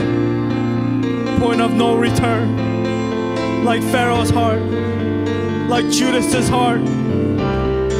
point 1.39 1.59
of 1.59 1.73
no 1.73 1.97
return, 1.97 3.65
like 3.65 3.81
Pharaoh's 3.83 4.29
heart, 4.29 4.61
like 5.67 5.89
Judas's 5.89 6.47
heart. 6.47 6.81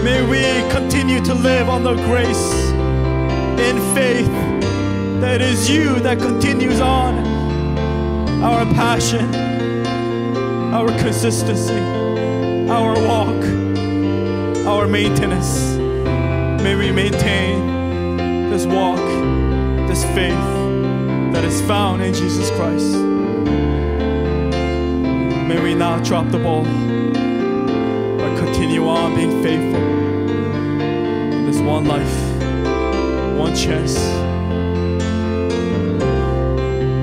May 0.03 0.21
we 0.21 0.41
continue 0.71 1.23
to 1.25 1.33
live 1.33 1.67
on 1.67 1.83
the 1.83 1.95
grace 1.95 2.53
in 3.59 3.77
faith 3.95 4.29
that 5.19 5.41
is 5.41 5.69
you 5.69 5.99
that 6.01 6.19
continues 6.19 6.79
on 6.79 7.15
our 8.43 8.65
passion, 8.75 9.33
our 10.73 10.89
consistency, 10.99 11.79
our 12.69 12.93
walk, 13.07 13.43
our 14.67 14.87
maintenance. 14.87 15.75
May 16.61 16.75
we 16.75 16.91
maintain 16.91 18.49
this 18.51 18.65
walk, 18.67 18.99
this 19.87 20.03
faith 20.13 20.45
that 21.33 21.43
is 21.43 21.59
found 21.61 22.03
in 22.03 22.13
Jesus 22.13 22.51
Christ. 22.51 22.93
May 25.47 25.59
we 25.61 25.73
not 25.73 26.03
drop 26.03 26.29
the 26.29 26.37
ball, 26.37 26.63
continue 28.45 28.87
on 28.87 29.15
being 29.15 29.41
faithful 29.41 29.83
in 31.33 31.45
this 31.47 31.59
one 31.61 31.85
life, 31.85 32.15
one 33.39 33.55
chance 33.55 33.95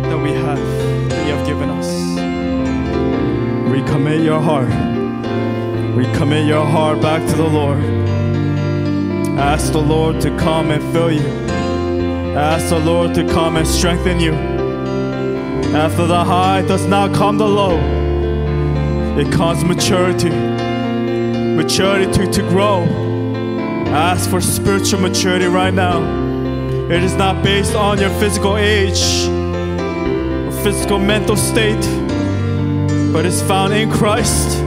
that 0.08 0.20
we 0.22 0.30
have, 0.30 0.62
that 1.08 1.26
you 1.26 1.34
have 1.34 1.44
given 1.44 1.68
us. 1.68 1.88
Recommit 3.74 4.24
your 4.24 4.40
heart. 4.40 4.68
Recommit 5.98 6.46
your 6.46 6.64
heart 6.64 7.02
back 7.02 7.28
to 7.28 7.36
the 7.36 7.48
Lord. 7.48 7.82
Ask 9.36 9.72
the 9.72 9.82
Lord 9.82 10.20
to 10.20 10.30
come 10.38 10.70
and 10.70 10.80
fill 10.92 11.10
you. 11.10 11.26
Ask 12.36 12.68
the 12.68 12.78
Lord 12.78 13.14
to 13.14 13.26
come 13.28 13.56
and 13.56 13.66
strengthen 13.66 14.20
you. 14.20 14.34
After 15.74 16.06
the 16.06 16.22
high 16.22 16.62
does 16.62 16.86
not 16.86 17.12
come 17.12 17.36
the 17.38 17.48
low, 17.48 17.76
it 19.18 19.32
comes 19.32 19.64
maturity. 19.64 20.30
Maturity 21.56 22.10
to, 22.12 22.26
to 22.32 22.42
grow. 22.48 22.82
Ask 23.88 24.30
for 24.30 24.40
spiritual 24.40 25.00
maturity 25.00 25.46
right 25.46 25.72
now. 25.74 26.00
It 26.90 27.02
is 27.02 27.14
not 27.14 27.44
based 27.44 27.74
on 27.74 27.98
your 27.98 28.10
physical 28.20 28.56
age 28.56 29.26
or 29.28 30.52
physical 30.62 30.98
mental 30.98 31.36
state, 31.36 31.80
but 33.12 33.26
it's 33.26 33.42
found 33.42 33.72
in 33.74 33.90
Christ. 33.90 34.58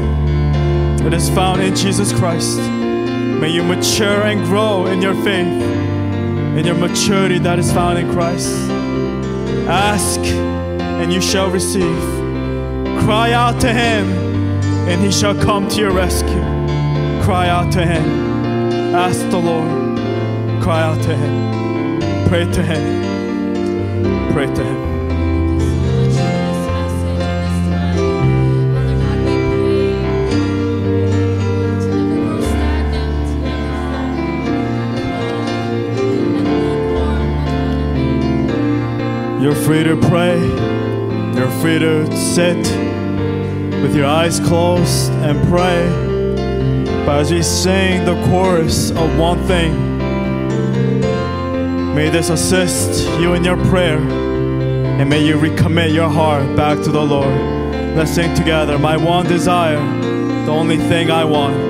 It 1.06 1.14
is 1.14 1.30
found 1.30 1.62
in 1.62 1.76
Jesus 1.76 2.14
Christ. 2.14 2.60
May 2.60 3.50
you 3.50 3.64
mature 3.64 4.24
and 4.24 4.46
grow 4.46 4.86
in 4.86 5.02
your 5.02 5.16
faith, 5.24 5.62
in 6.58 6.66
your 6.66 6.76
maturity 6.76 7.40
that 7.40 7.60
is 7.60 7.72
found 7.74 8.00
in 8.00 8.12
Christ. 8.12 8.54
Ask 9.68 10.20
and 10.22 11.12
you 11.12 11.22
shall 11.22 11.50
receive. 11.50 12.00
Cry 13.04 13.34
out 13.34 13.60
to 13.62 13.68
Him 13.68 14.10
and 14.88 15.02
He 15.02 15.12
shall 15.12 15.36
come 15.36 15.68
to 15.70 15.80
your 15.80 15.92
rescue. 15.92 16.55
Cry 17.26 17.50
out 17.50 17.72
to 17.72 17.84
Him. 17.84 18.06
Ask 18.94 19.20
the 19.32 19.40
Lord. 19.40 19.98
Cry 20.62 20.84
out 20.84 21.02
to 21.02 21.16
Him. 21.16 22.28
Pray 22.28 22.46
to 22.46 22.62
Him. 22.62 24.32
Pray 24.32 24.46
to 24.46 24.64
Him. 24.64 24.86
You're 39.42 39.56
free 39.56 39.84
to 39.84 39.96
pray. 40.10 40.40
You're 41.36 41.50
free 41.60 41.80
to 41.80 42.06
sit 42.16 42.58
with 43.82 43.96
your 43.96 44.06
eyes 44.06 44.40
closed 44.40 45.12
and 45.12 45.44
pray. 45.50 46.05
But 47.06 47.20
as 47.20 47.32
we 47.32 47.44
sing 47.44 48.04
the 48.04 48.16
chorus 48.26 48.90
of 48.90 49.20
one 49.20 49.38
thing, 49.46 49.74
may 51.94 52.10
this 52.10 52.30
assist 52.30 53.08
you 53.20 53.34
in 53.34 53.44
your 53.44 53.58
prayer 53.66 54.00
and 54.00 55.10
may 55.10 55.24
you 55.24 55.36
recommit 55.36 55.94
your 55.94 56.10
heart 56.10 56.56
back 56.56 56.82
to 56.84 56.92
the 56.92 57.02
Lord. 57.02 57.36
Let's 57.96 58.12
sing 58.12 58.34
together. 58.34 58.80
My 58.80 58.98
one 58.98 59.28
desire, 59.28 59.78
the 60.46 60.52
only 60.52 60.78
thing 60.78 61.12
I 61.12 61.26
want. 61.26 61.65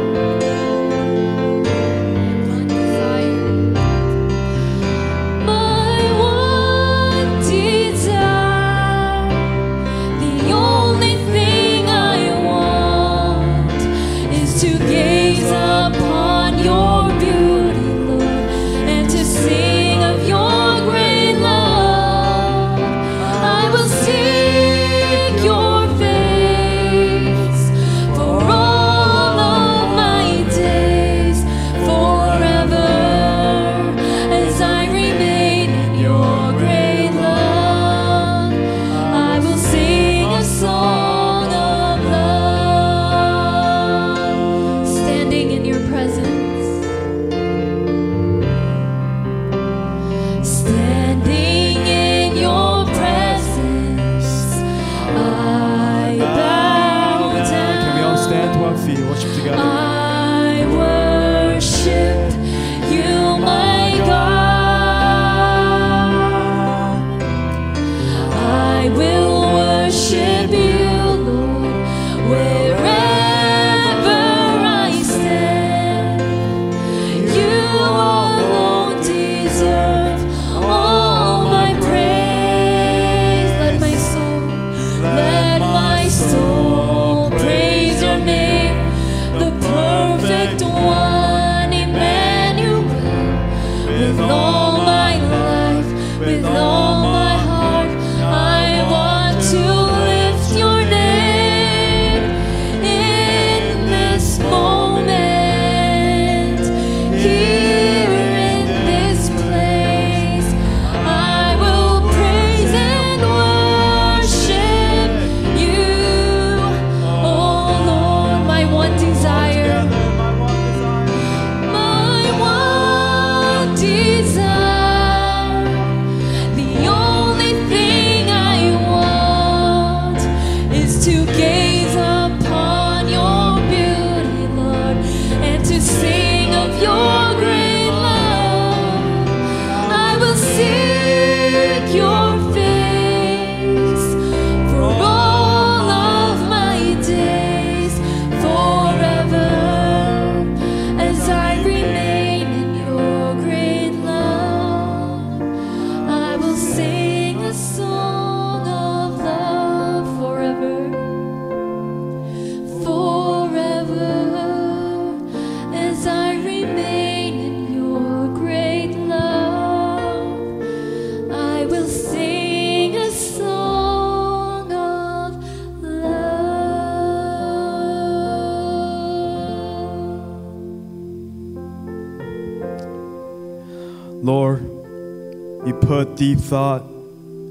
Thought 186.45 186.83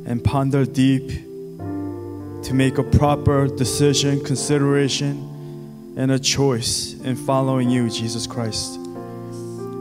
and 0.07 0.23
ponder 0.23 0.65
deep 0.65 1.09
to 1.09 2.53
make 2.53 2.79
a 2.79 2.83
proper 2.83 3.49
decision, 3.49 4.23
consideration, 4.23 5.95
and 5.97 6.13
a 6.13 6.19
choice 6.19 6.95
in 7.01 7.17
following 7.17 7.71
you, 7.71 7.91
Jesus 7.91 8.27
Christ. 8.27 8.79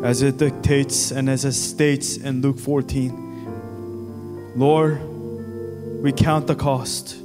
As 0.04 0.22
it 0.22 0.38
dictates 0.38 1.12
and 1.12 1.30
as 1.30 1.46
it 1.46 1.54
states 1.54 2.18
in 2.18 2.42
Luke 2.42 2.58
14, 2.58 4.54
Lord, 4.56 5.00
we 6.02 6.12
count 6.12 6.48
the 6.48 6.56
cost. 6.56 7.16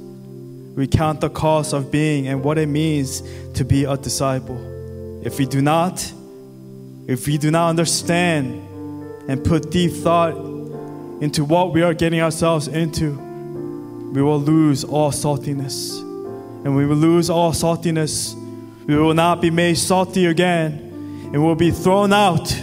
We 0.75 0.87
count 0.87 1.21
the 1.21 1.29
cost 1.29 1.73
of 1.73 1.91
being 1.91 2.27
and 2.27 2.43
what 2.43 2.57
it 2.57 2.67
means 2.67 3.23
to 3.53 3.65
be 3.65 3.85
a 3.85 3.97
disciple. 3.97 4.57
If 5.25 5.39
we 5.39 5.45
do 5.45 5.61
not, 5.61 6.13
if 7.07 7.25
we 7.25 7.37
do 7.37 7.49
not 7.51 7.69
understand 7.69 8.61
and 9.27 9.43
put 9.43 9.71
deep 9.71 9.91
thought 9.91 10.48
into 11.21 11.43
what 11.43 11.73
we 11.73 11.81
are 11.81 11.93
getting 11.93 12.21
ourselves 12.21 12.67
into, 12.67 13.11
we 14.13 14.21
will 14.21 14.39
lose 14.39 14.83
all 14.83 15.11
saltiness. 15.11 15.99
And 16.65 16.75
we 16.75 16.85
will 16.85 16.95
lose 16.95 17.29
all 17.29 17.51
saltiness. 17.51 18.35
We 18.85 18.95
will 18.97 19.13
not 19.13 19.41
be 19.41 19.51
made 19.51 19.77
salty 19.77 20.25
again 20.25 20.89
and 21.31 21.33
we 21.33 21.47
will 21.47 21.55
be 21.55 21.69
thrown 21.69 22.11
out. 22.11 22.55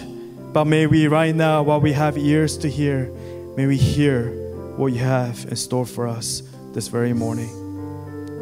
But 0.53 0.65
may 0.65 0.87
we, 0.87 1.07
right 1.07 1.35
now, 1.35 1.63
while 1.63 1.81
we 1.81 1.93
have 1.93 2.19
ears 2.19 2.59
to 2.59 2.69
hear, 2.69 3.13
may 3.57 3.67
we 3.67 3.77
hear 3.77 4.31
what 4.77 4.93
you 4.93 4.99
have 4.99 5.45
in 5.45 5.55
store 5.55 5.87
for 5.87 6.09
us 6.09 6.43
this 6.73 6.89
very 6.89 7.13
morning. 7.13 7.49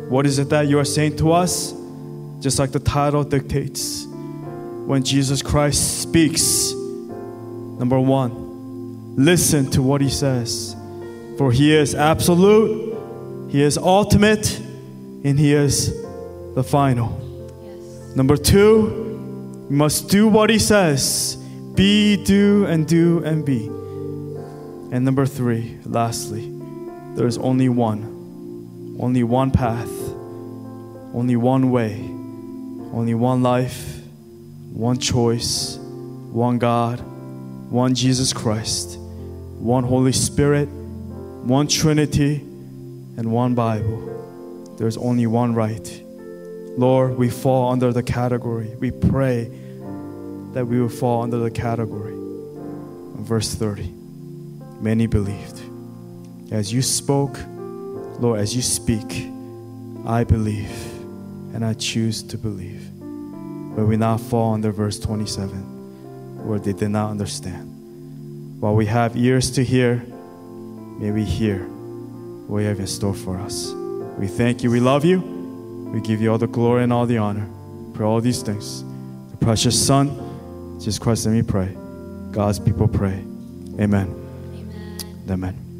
What 0.08 0.24
is 0.24 0.38
it 0.38 0.48
that 0.48 0.66
you 0.66 0.78
are 0.78 0.84
saying 0.84 1.16
to 1.18 1.32
us? 1.32 1.74
Just 2.40 2.58
like 2.58 2.72
the 2.72 2.80
title 2.80 3.22
dictates. 3.22 4.06
When 4.06 5.02
Jesus 5.04 5.42
Christ 5.42 6.00
speaks, 6.02 6.72
number 6.72 8.00
one, 8.00 8.43
listen 9.16 9.70
to 9.70 9.82
what 9.82 10.00
he 10.00 10.08
says. 10.08 10.76
For 11.38 11.50
he 11.50 11.74
is 11.74 11.94
absolute, 11.94 12.96
he 13.50 13.62
is 13.62 13.76
ultimate, 13.78 14.58
and 14.58 15.38
he 15.38 15.52
is 15.52 15.92
the 16.54 16.62
final. 16.62 17.20
Yes. 17.62 18.16
Number 18.16 18.36
two, 18.36 19.66
you 19.70 19.76
must 19.76 20.08
do 20.08 20.28
what 20.28 20.50
he 20.50 20.58
says. 20.58 21.36
Be, 21.74 22.22
do, 22.24 22.66
and 22.66 22.86
do, 22.86 23.24
and 23.24 23.44
be. 23.44 23.66
And 23.66 25.04
number 25.04 25.26
three, 25.26 25.78
lastly, 25.84 26.52
there 27.16 27.26
is 27.26 27.38
only 27.38 27.68
one, 27.68 28.96
only 29.00 29.24
one 29.24 29.50
path, 29.50 29.90
only 31.12 31.34
one 31.34 31.70
way, 31.72 31.94
only 32.92 33.14
one 33.14 33.42
life, 33.42 34.00
one 34.72 34.98
choice, 34.98 35.76
one 36.30 36.58
God, 36.58 37.00
one 37.70 37.94
Jesus 37.94 38.32
Christ, 38.32 38.98
one 39.64 39.82
Holy 39.82 40.12
Spirit, 40.12 40.66
one 40.66 41.66
Trinity, 41.66 42.34
and 43.16 43.32
one 43.32 43.54
Bible. 43.54 44.76
There's 44.76 44.98
only 44.98 45.26
one 45.26 45.54
right. 45.54 46.02
Lord, 46.76 47.16
we 47.16 47.30
fall 47.30 47.72
under 47.72 47.90
the 47.90 48.02
category. 48.02 48.76
We 48.78 48.90
pray 48.90 49.44
that 50.52 50.66
we 50.66 50.78
will 50.78 50.90
fall 50.90 51.22
under 51.22 51.38
the 51.38 51.50
category. 51.50 52.12
Verse 53.16 53.54
30 53.54 53.90
Many 54.80 55.06
believed. 55.06 55.62
As 56.52 56.70
you 56.70 56.82
spoke, 56.82 57.38
Lord, 58.20 58.40
as 58.40 58.54
you 58.54 58.60
speak, 58.60 59.30
I 60.04 60.24
believe 60.24 60.70
and 61.54 61.64
I 61.64 61.72
choose 61.72 62.22
to 62.24 62.36
believe. 62.36 62.82
But 63.00 63.86
we 63.86 63.96
now 63.96 64.18
fall 64.18 64.52
under 64.52 64.72
verse 64.72 64.98
27, 64.98 66.46
where 66.46 66.58
they 66.58 66.74
did 66.74 66.90
not 66.90 67.10
understand. 67.10 67.73
While 68.64 68.76
we 68.76 68.86
have 68.86 69.14
ears 69.14 69.50
to 69.50 69.62
hear, 69.62 69.96
may 70.98 71.10
we 71.10 71.22
hear 71.22 71.58
what 72.48 72.60
you 72.60 72.68
have 72.68 72.80
in 72.80 72.86
store 72.86 73.12
for 73.12 73.36
us. 73.36 73.70
We 74.18 74.26
thank 74.26 74.62
you. 74.62 74.70
We 74.70 74.80
love 74.80 75.04
you. 75.04 75.20
We 75.92 76.00
give 76.00 76.22
you 76.22 76.32
all 76.32 76.38
the 76.38 76.46
glory 76.46 76.82
and 76.82 76.90
all 76.90 77.04
the 77.04 77.18
honor 77.18 77.46
for 77.94 78.04
all 78.04 78.22
these 78.22 78.40
things. 78.40 78.82
The 79.32 79.36
precious 79.36 79.76
Son, 79.86 80.78
Jesus 80.78 80.98
Christ, 80.98 81.26
let 81.26 81.32
me 81.32 81.42
pray. 81.42 81.76
God's 82.30 82.58
people 82.58 82.88
pray. 82.88 83.22
Amen. 83.78 84.08
Amen. 84.56 84.98
Amen. 85.28 85.73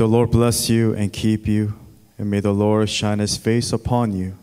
The 0.00 0.08
Lord 0.08 0.30
bless 0.30 0.70
you 0.70 0.94
and 0.94 1.12
keep 1.12 1.46
you, 1.46 1.74
and 2.16 2.30
may 2.30 2.40
the 2.40 2.54
Lord 2.54 2.88
shine 2.88 3.18
his 3.18 3.36
face 3.36 3.70
upon 3.70 4.16
you 4.16 4.34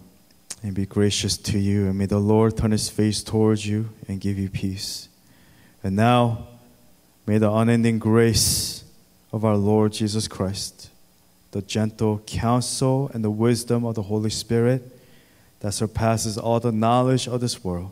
and 0.62 0.76
be 0.76 0.86
gracious 0.86 1.36
to 1.36 1.58
you, 1.58 1.88
and 1.88 1.98
may 1.98 2.06
the 2.06 2.20
Lord 2.20 2.56
turn 2.56 2.70
his 2.70 2.90
face 2.90 3.24
towards 3.24 3.66
you 3.66 3.90
and 4.08 4.22
give 4.22 4.38
you 4.38 4.52
peace. 4.52 5.10
And 5.84 5.96
now, 5.96 6.46
may 7.26 7.40
the 7.40 7.52
unending 7.52 7.98
grace 7.98 8.84
of 9.34 9.44
our 9.44 9.56
Lord 9.56 9.94
Jesus 9.94 10.28
Christ, 10.28 10.92
the 11.50 11.64
gentle 11.64 12.22
counsel 12.28 13.10
and 13.16 13.24
the 13.24 13.32
wisdom 13.32 13.84
of 13.84 13.96
the 13.96 14.04
Holy 14.04 14.30
Spirit 14.30 14.84
that 15.62 15.72
surpasses 15.72 16.38
all 16.38 16.60
the 16.60 16.72
knowledge 16.72 17.28
of 17.28 17.42
this 17.42 17.64
world, 17.64 17.92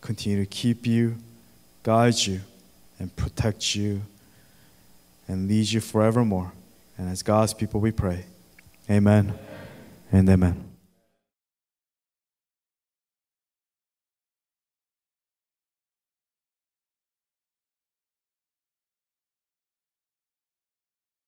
continue 0.00 0.38
to 0.38 0.46
keep 0.48 0.86
you, 0.86 1.16
guide 1.82 2.18
you, 2.18 2.40
and 3.00 3.16
protect 3.16 3.74
you, 3.74 4.02
and 5.26 5.48
lead 5.48 5.72
you 5.72 5.80
forevermore. 5.80 6.52
And 7.00 7.08
as 7.08 7.22
God's 7.22 7.54
people, 7.54 7.80
we 7.80 7.92
pray. 7.92 8.26
Amen 8.90 9.32
and 10.12 10.28
amen. 10.28 10.69